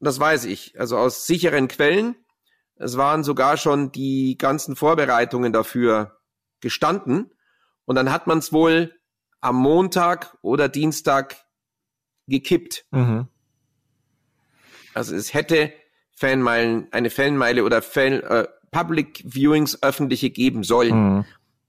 Das 0.00 0.18
weiß 0.18 0.44
ich, 0.46 0.78
also 0.78 0.98
aus 0.98 1.24
sicheren 1.24 1.68
Quellen. 1.68 2.16
Es 2.74 2.96
waren 2.96 3.22
sogar 3.22 3.58
schon 3.58 3.92
die 3.92 4.36
ganzen 4.36 4.74
Vorbereitungen 4.74 5.52
dafür 5.52 6.18
gestanden. 6.60 7.30
Und 7.84 7.94
dann 7.94 8.10
hat 8.10 8.26
man 8.26 8.38
es 8.38 8.52
wohl 8.52 8.92
am 9.40 9.54
Montag 9.54 10.36
oder 10.42 10.68
Dienstag 10.68 11.36
gekippt. 12.26 12.86
Mhm. 12.90 13.28
Also 14.94 15.14
es 15.14 15.32
hätte 15.32 15.72
Fanmeilen, 16.10 16.88
eine 16.90 17.10
Fanmeile 17.10 17.62
oder 17.62 17.82
Fan, 17.82 18.14
äh, 18.14 18.48
Public 18.72 19.22
Viewings 19.24 19.80
öffentliche 19.80 20.30
geben 20.30 20.64
sollen. 20.64 21.18
Mhm. 21.18 21.24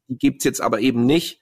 Die 0.07 0.17
gibt's 0.17 0.43
jetzt 0.43 0.61
aber 0.61 0.79
eben 0.79 1.05
nicht. 1.05 1.41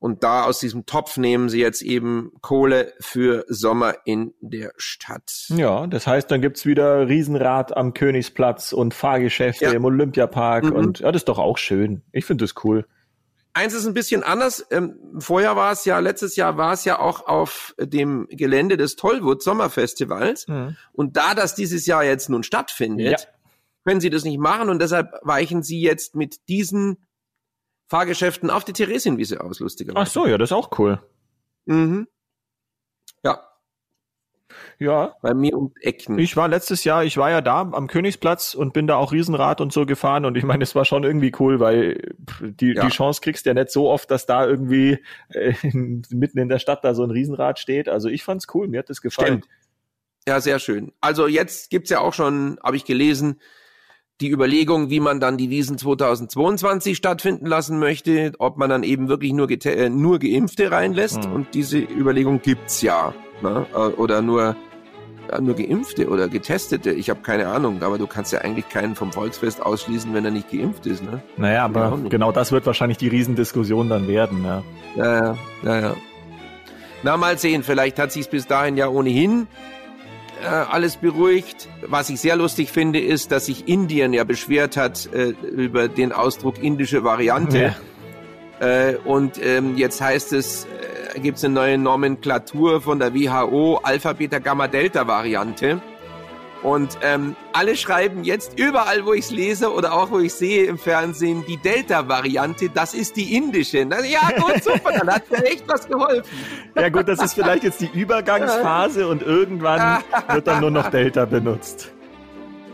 Und 0.00 0.22
da 0.22 0.44
aus 0.44 0.60
diesem 0.60 0.86
Topf 0.86 1.16
nehmen 1.16 1.48
sie 1.48 1.60
jetzt 1.60 1.82
eben 1.82 2.30
Kohle 2.40 2.92
für 3.00 3.44
Sommer 3.48 3.96
in 4.04 4.32
der 4.40 4.72
Stadt. 4.76 5.46
Ja, 5.48 5.88
das 5.88 6.06
heißt, 6.06 6.30
dann 6.30 6.40
gibt's 6.40 6.66
wieder 6.66 7.08
Riesenrad 7.08 7.76
am 7.76 7.94
Königsplatz 7.94 8.72
und 8.72 8.94
Fahrgeschäfte 8.94 9.64
ja. 9.64 9.72
im 9.72 9.84
Olympiapark. 9.84 10.64
Mhm. 10.64 10.72
Und 10.72 11.00
ja, 11.00 11.10
das 11.10 11.22
ist 11.22 11.28
doch 11.28 11.38
auch 11.38 11.58
schön. 11.58 12.02
Ich 12.12 12.24
finde 12.24 12.44
das 12.44 12.54
cool. 12.62 12.86
Eins 13.54 13.74
ist 13.74 13.86
ein 13.86 13.94
bisschen 13.94 14.22
anders. 14.22 14.64
Ähm, 14.70 15.00
vorher 15.18 15.56
war 15.56 15.72
es 15.72 15.84
ja, 15.84 15.98
letztes 15.98 16.36
Jahr 16.36 16.56
war 16.56 16.74
es 16.74 16.84
ja 16.84 17.00
auch 17.00 17.26
auf 17.26 17.74
dem 17.80 18.28
Gelände 18.30 18.76
des 18.76 18.94
Tollwood 18.94 19.42
Sommerfestivals. 19.42 20.46
Mhm. 20.46 20.76
Und 20.92 21.16
da 21.16 21.34
das 21.34 21.56
dieses 21.56 21.86
Jahr 21.86 22.04
jetzt 22.04 22.28
nun 22.28 22.44
stattfindet, 22.44 23.20
ja. 23.20 23.26
können 23.84 24.00
sie 24.00 24.10
das 24.10 24.22
nicht 24.22 24.38
machen. 24.38 24.68
Und 24.68 24.80
deshalb 24.80 25.12
weichen 25.22 25.64
sie 25.64 25.80
jetzt 25.80 26.14
mit 26.14 26.48
diesen 26.48 27.07
Fahrgeschäften 27.88 28.50
auf 28.50 28.64
die 28.64 28.72
Theresienwiese 28.72 29.40
aus, 29.40 29.60
lustigerweise. 29.60 30.02
Ach 30.02 30.06
so, 30.06 30.26
ja, 30.26 30.38
das 30.38 30.50
ist 30.50 30.56
auch 30.56 30.78
cool. 30.78 31.00
Mhm. 31.64 32.06
Ja. 33.24 33.40
Ja. 34.78 35.16
Bei 35.22 35.34
mir 35.34 35.56
um 35.56 35.72
Ecken. 35.80 36.18
Ich 36.18 36.36
war 36.36 36.48
letztes 36.48 36.84
Jahr, 36.84 37.04
ich 37.04 37.16
war 37.16 37.30
ja 37.30 37.40
da 37.40 37.60
am 37.60 37.86
Königsplatz 37.86 38.54
und 38.54 38.72
bin 38.72 38.86
da 38.86 38.96
auch 38.96 39.12
Riesenrad 39.12 39.60
und 39.60 39.72
so 39.72 39.86
gefahren 39.86 40.24
und 40.24 40.36
ich 40.36 40.44
meine, 40.44 40.62
es 40.62 40.74
war 40.74 40.84
schon 40.84 41.04
irgendwie 41.04 41.32
cool, 41.38 41.60
weil 41.60 42.14
die, 42.40 42.74
ja. 42.74 42.84
die 42.84 42.90
Chance 42.90 43.20
kriegst 43.22 43.46
du 43.46 43.50
ja 43.50 43.54
nicht 43.54 43.70
so 43.70 43.88
oft, 43.88 44.10
dass 44.10 44.26
da 44.26 44.46
irgendwie 44.46 44.98
äh, 45.30 45.54
mitten 45.72 46.38
in 46.38 46.48
der 46.48 46.58
Stadt 46.58 46.84
da 46.84 46.94
so 46.94 47.04
ein 47.04 47.10
Riesenrad 47.10 47.58
steht. 47.58 47.88
Also 47.88 48.08
ich 48.08 48.22
fand's 48.22 48.46
cool, 48.54 48.68
mir 48.68 48.80
hat 48.80 48.90
das 48.90 49.00
gefallen. 49.00 49.42
Stimmt. 49.42 49.48
Ja, 50.28 50.42
sehr 50.42 50.58
schön. 50.58 50.92
Also 51.00 51.26
jetzt 51.26 51.70
gibt's 51.70 51.88
ja 51.88 52.00
auch 52.00 52.12
schon, 52.12 52.58
habe 52.62 52.76
ich 52.76 52.84
gelesen, 52.84 53.40
die 54.20 54.30
Überlegung, 54.30 54.90
wie 54.90 55.00
man 55.00 55.20
dann 55.20 55.36
die 55.36 55.48
Wiesen 55.48 55.78
2022 55.78 56.96
stattfinden 56.96 57.46
lassen 57.46 57.78
möchte, 57.78 58.32
ob 58.38 58.56
man 58.56 58.68
dann 58.68 58.82
eben 58.82 59.08
wirklich 59.08 59.32
nur, 59.32 59.48
äh, 59.50 59.88
nur 59.88 60.18
Geimpfte 60.18 60.70
reinlässt. 60.72 61.28
Mhm. 61.28 61.32
Und 61.32 61.54
diese 61.54 61.78
Überlegung 61.78 62.42
gibt's 62.42 62.82
ja. 62.82 63.14
Ne? 63.42 63.66
Äh, 63.72 63.76
oder 63.76 64.20
nur, 64.20 64.56
ja, 65.30 65.40
nur 65.40 65.54
Geimpfte 65.54 66.08
oder 66.08 66.28
Getestete. 66.28 66.90
Ich 66.90 67.10
habe 67.10 67.20
keine 67.20 67.46
Ahnung, 67.46 67.82
aber 67.82 67.96
du 67.98 68.08
kannst 68.08 68.32
ja 68.32 68.40
eigentlich 68.40 68.68
keinen 68.68 68.96
vom 68.96 69.12
Volksfest 69.12 69.64
ausschließen, 69.64 70.12
wenn 70.12 70.24
er 70.24 70.32
nicht 70.32 70.50
geimpft 70.50 70.86
ist. 70.86 71.04
Ne? 71.04 71.22
Naja, 71.36 71.64
aber 71.64 71.96
genau 72.08 72.32
das 72.32 72.50
wird 72.50 72.66
wahrscheinlich 72.66 72.98
die 72.98 73.08
Riesendiskussion 73.08 73.88
dann 73.88 74.08
werden. 74.08 74.44
Ja, 74.44 74.62
ja, 74.96 75.04
ja. 75.04 75.38
ja, 75.62 75.80
ja. 75.80 75.96
Na, 77.04 77.16
mal 77.16 77.38
sehen, 77.38 77.62
vielleicht 77.62 78.00
hat 78.00 78.10
sich's 78.10 78.26
bis 78.26 78.48
dahin 78.48 78.76
ja 78.76 78.88
ohnehin 78.88 79.46
äh, 80.42 80.46
alles 80.46 80.96
beruhigt. 80.96 81.68
Was 81.86 82.10
ich 82.10 82.20
sehr 82.20 82.36
lustig 82.36 82.70
finde, 82.70 83.00
ist, 83.00 83.32
dass 83.32 83.46
sich 83.46 83.68
Indien 83.68 84.12
ja 84.12 84.24
beschwert 84.24 84.76
hat 84.76 85.08
äh, 85.12 85.30
über 85.30 85.88
den 85.88 86.12
Ausdruck 86.12 86.62
indische 86.62 87.04
Variante. 87.04 87.74
Ja. 88.60 88.88
Äh, 88.90 88.96
und 89.04 89.40
ähm, 89.44 89.76
jetzt 89.76 90.00
heißt 90.00 90.32
es, 90.32 90.66
äh, 91.14 91.20
gibt 91.20 91.38
es 91.38 91.44
eine 91.44 91.54
neue 91.54 91.78
Nomenklatur 91.78 92.80
von 92.80 92.98
der 92.98 93.14
WHO, 93.14 93.80
Alpha, 93.82 94.12
Beta, 94.12 94.38
Gamma, 94.38 94.68
Delta 94.68 95.06
Variante. 95.06 95.80
Und 96.62 96.98
ähm, 97.02 97.36
alle 97.52 97.76
schreiben 97.76 98.24
jetzt 98.24 98.58
überall, 98.58 99.06
wo 99.06 99.12
ich 99.12 99.26
es 99.26 99.30
lese 99.30 99.72
oder 99.72 99.92
auch 99.92 100.10
wo 100.10 100.18
ich 100.18 100.34
sehe 100.34 100.64
im 100.64 100.76
Fernsehen, 100.76 101.44
die 101.46 101.56
Delta-Variante, 101.56 102.68
das 102.70 102.94
ist 102.94 103.16
die 103.16 103.36
indische. 103.36 103.86
Na, 103.88 104.04
ja 104.04 104.28
gut, 104.36 104.62
super, 104.64 104.92
dann 104.98 105.08
hat 105.08 105.30
mir 105.30 105.44
echt 105.44 105.68
was 105.68 105.86
geholfen. 105.86 106.24
Ja 106.74 106.88
gut, 106.88 107.06
das 107.06 107.22
ist 107.22 107.34
vielleicht 107.34 107.62
jetzt 107.62 107.80
die 107.80 107.90
Übergangsphase 107.92 109.06
und 109.06 109.22
irgendwann 109.22 110.02
wird 110.32 110.46
dann 110.46 110.60
nur 110.60 110.70
noch 110.70 110.90
Delta 110.90 111.24
benutzt. 111.26 111.92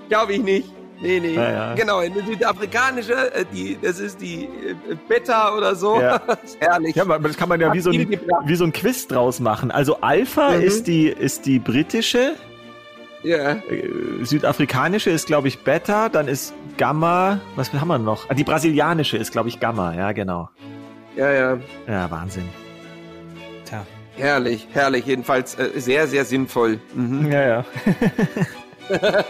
Glaube 0.09 0.35
ich 0.35 0.42
nicht. 0.42 0.68
Nee, 1.01 1.20
nee. 1.20 1.35
Ja, 1.35 1.51
ja. 1.51 1.75
Genau, 1.75 1.99
eine 1.99 2.25
südafrikanische, 2.25 3.35
äh, 3.35 3.44
die, 3.53 3.77
das 3.83 3.99
ist 3.99 4.20
die 4.20 4.44
äh, 4.44 4.97
Beta 5.09 5.55
oder 5.55 5.74
so. 5.74 6.01
Ja. 6.01 6.20
herrlich. 6.61 6.95
Ja, 6.95 7.05
das 7.18 7.37
kann 7.37 7.49
man 7.49 7.61
ja 7.61 7.72
wie 7.74 7.80
so, 7.80 7.91
ein, 7.91 8.18
wie 8.47 8.55
so 8.55 8.64
ein 8.64 8.72
Quiz 8.72 9.07
draus 9.07 9.41
machen. 9.41 9.70
Also 9.70 10.01
Alpha 10.01 10.51
mhm. 10.51 10.62
ist, 10.62 10.87
die, 10.87 11.09
ist 11.09 11.45
die 11.47 11.59
britische, 11.59 12.37
ja. 13.25 13.53
Äh, 13.53 13.91
südafrikanische 14.22 15.11
ist, 15.11 15.27
glaube 15.27 15.49
ich, 15.49 15.59
Beta, 15.61 16.09
dann 16.09 16.29
ist 16.29 16.55
Gamma, 16.77 17.41
was 17.57 17.72
haben 17.72 17.89
wir 17.89 17.99
noch? 17.99 18.29
Ah, 18.29 18.35
die 18.35 18.45
brasilianische 18.45 19.16
ist, 19.16 19.33
glaube 19.33 19.49
ich, 19.49 19.59
Gamma, 19.61 19.95
ja, 19.95 20.12
genau. 20.12 20.51
Ja, 21.16 21.33
ja. 21.33 21.59
Ja, 21.87 22.11
Wahnsinn. 22.11 22.49
Tja. 23.64 23.85
Herrlich, 24.16 24.68
herrlich. 24.72 25.07
Jedenfalls 25.07 25.59
äh, 25.59 25.70
sehr, 25.77 26.07
sehr 26.07 26.25
sinnvoll. 26.25 26.79
Mhm. 26.95 27.31
Ja, 27.31 27.47
ja. 27.47 27.64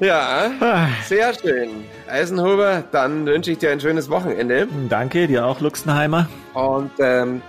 ja, 0.00 0.50
ah. 0.60 0.88
sehr 1.06 1.32
schön. 1.34 1.84
Eisenhuber, 2.08 2.84
dann 2.92 3.26
wünsche 3.26 3.52
ich 3.52 3.58
dir 3.58 3.70
ein 3.70 3.80
schönes 3.80 4.10
Wochenende. 4.10 4.68
Danke, 4.88 5.26
dir 5.26 5.46
auch, 5.46 5.60
Luxenheimer. 5.60 6.28
Und 6.54 6.90
ähm, 6.98 7.42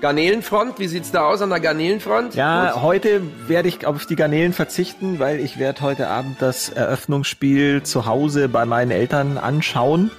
Garnelenfront, 0.00 0.78
wie 0.78 0.88
sieht's 0.88 1.10
da 1.10 1.26
aus 1.26 1.42
an 1.42 1.50
der 1.50 1.60
Garnelenfront? 1.60 2.34
Ja, 2.34 2.72
Gut. 2.72 2.82
heute 2.82 3.22
werde 3.46 3.68
ich 3.68 3.86
auf 3.86 4.06
die 4.06 4.16
Garnelen 4.16 4.52
verzichten, 4.52 5.18
weil 5.18 5.40
ich 5.40 5.58
werde 5.58 5.82
heute 5.82 6.08
Abend 6.08 6.40
das 6.40 6.70
Eröffnungsspiel 6.70 7.82
zu 7.82 8.06
Hause 8.06 8.48
bei 8.48 8.64
meinen 8.64 8.90
Eltern 8.90 9.36
anschauen. 9.36 10.10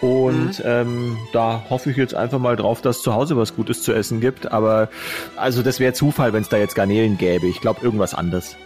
Und 0.00 0.60
mhm. 0.60 0.64
ähm, 0.64 1.18
da 1.32 1.64
hoffe 1.68 1.90
ich 1.90 1.96
jetzt 1.96 2.14
einfach 2.14 2.38
mal 2.38 2.56
drauf, 2.56 2.80
dass 2.80 3.02
zu 3.02 3.12
Hause 3.14 3.36
was 3.36 3.54
Gutes 3.54 3.82
zu 3.82 3.92
essen 3.92 4.20
gibt. 4.20 4.50
Aber 4.52 4.88
also 5.36 5.62
das 5.62 5.80
wäre 5.80 5.92
Zufall, 5.92 6.32
wenn 6.32 6.42
es 6.42 6.48
da 6.48 6.56
jetzt 6.56 6.74
Garnelen 6.74 7.18
gäbe. 7.18 7.46
Ich 7.48 7.60
glaube 7.60 7.80
irgendwas 7.82 8.14
anderes. 8.14 8.56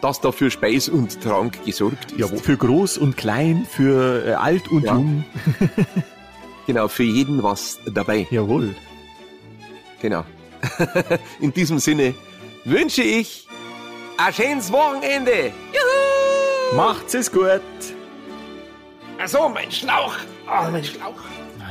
Dass 0.00 0.20
da 0.20 0.32
für 0.32 0.50
Speis 0.50 0.88
und 0.88 1.20
Trank 1.20 1.64
gesorgt 1.64 2.12
ist. 2.12 2.18
Ja, 2.18 2.26
für 2.28 2.56
groß 2.56 2.98
und 2.98 3.16
klein, 3.16 3.66
für 3.68 4.26
äh, 4.26 4.32
alt 4.32 4.68
und 4.68 4.84
ja. 4.84 4.94
jung. 4.94 5.24
genau, 6.66 6.88
für 6.88 7.04
jeden 7.04 7.42
was 7.42 7.78
dabei. 7.92 8.26
Jawohl. 8.30 8.74
Genau. 10.02 10.24
In 11.40 11.52
diesem 11.52 11.78
Sinne 11.78 12.14
wünsche 12.64 13.02
ich 13.02 13.46
ein 14.18 14.32
schönes 14.34 14.70
Wochenende. 14.72 15.52
Juhu! 15.72 16.76
Macht's 16.76 17.14
es 17.14 17.30
gut. 17.30 17.60
Achso, 19.18 19.48
mein 19.48 19.70
Schlauch. 19.70 20.16
Oh, 20.46 20.70
mein 20.70 20.84
Schlauch. 20.84 21.14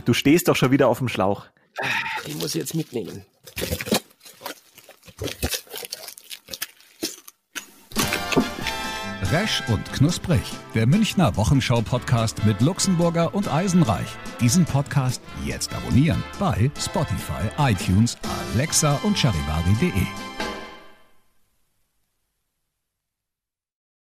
Du 0.06 0.14
stehst 0.14 0.48
doch 0.48 0.56
schon 0.56 0.72
wieder 0.72 0.88
auf 0.88 1.00
dem 1.00 1.10
Schlauch. 1.10 1.46
Ah, 1.82 1.86
den 2.26 2.38
muss 2.38 2.56
ich 2.56 2.62
jetzt 2.62 2.74
mitnehmen. 2.74 3.26
Resch 9.32 9.64
und 9.70 9.94
Knusprig, 9.94 10.42
der 10.76 10.86
Münchner 10.86 11.38
Wochenschau-Podcast 11.38 12.44
mit 12.46 12.60
Luxemburger 12.60 13.34
und 13.34 13.48
Eisenreich. 13.52 14.08
Diesen 14.42 14.66
Podcast 14.66 15.22
jetzt 15.46 15.74
abonnieren 15.74 16.22
bei 16.38 16.70
Spotify, 16.78 17.50
iTunes, 17.58 18.18
Alexa 18.54 19.00
und 19.04 19.18
charivari.de. 19.18 20.51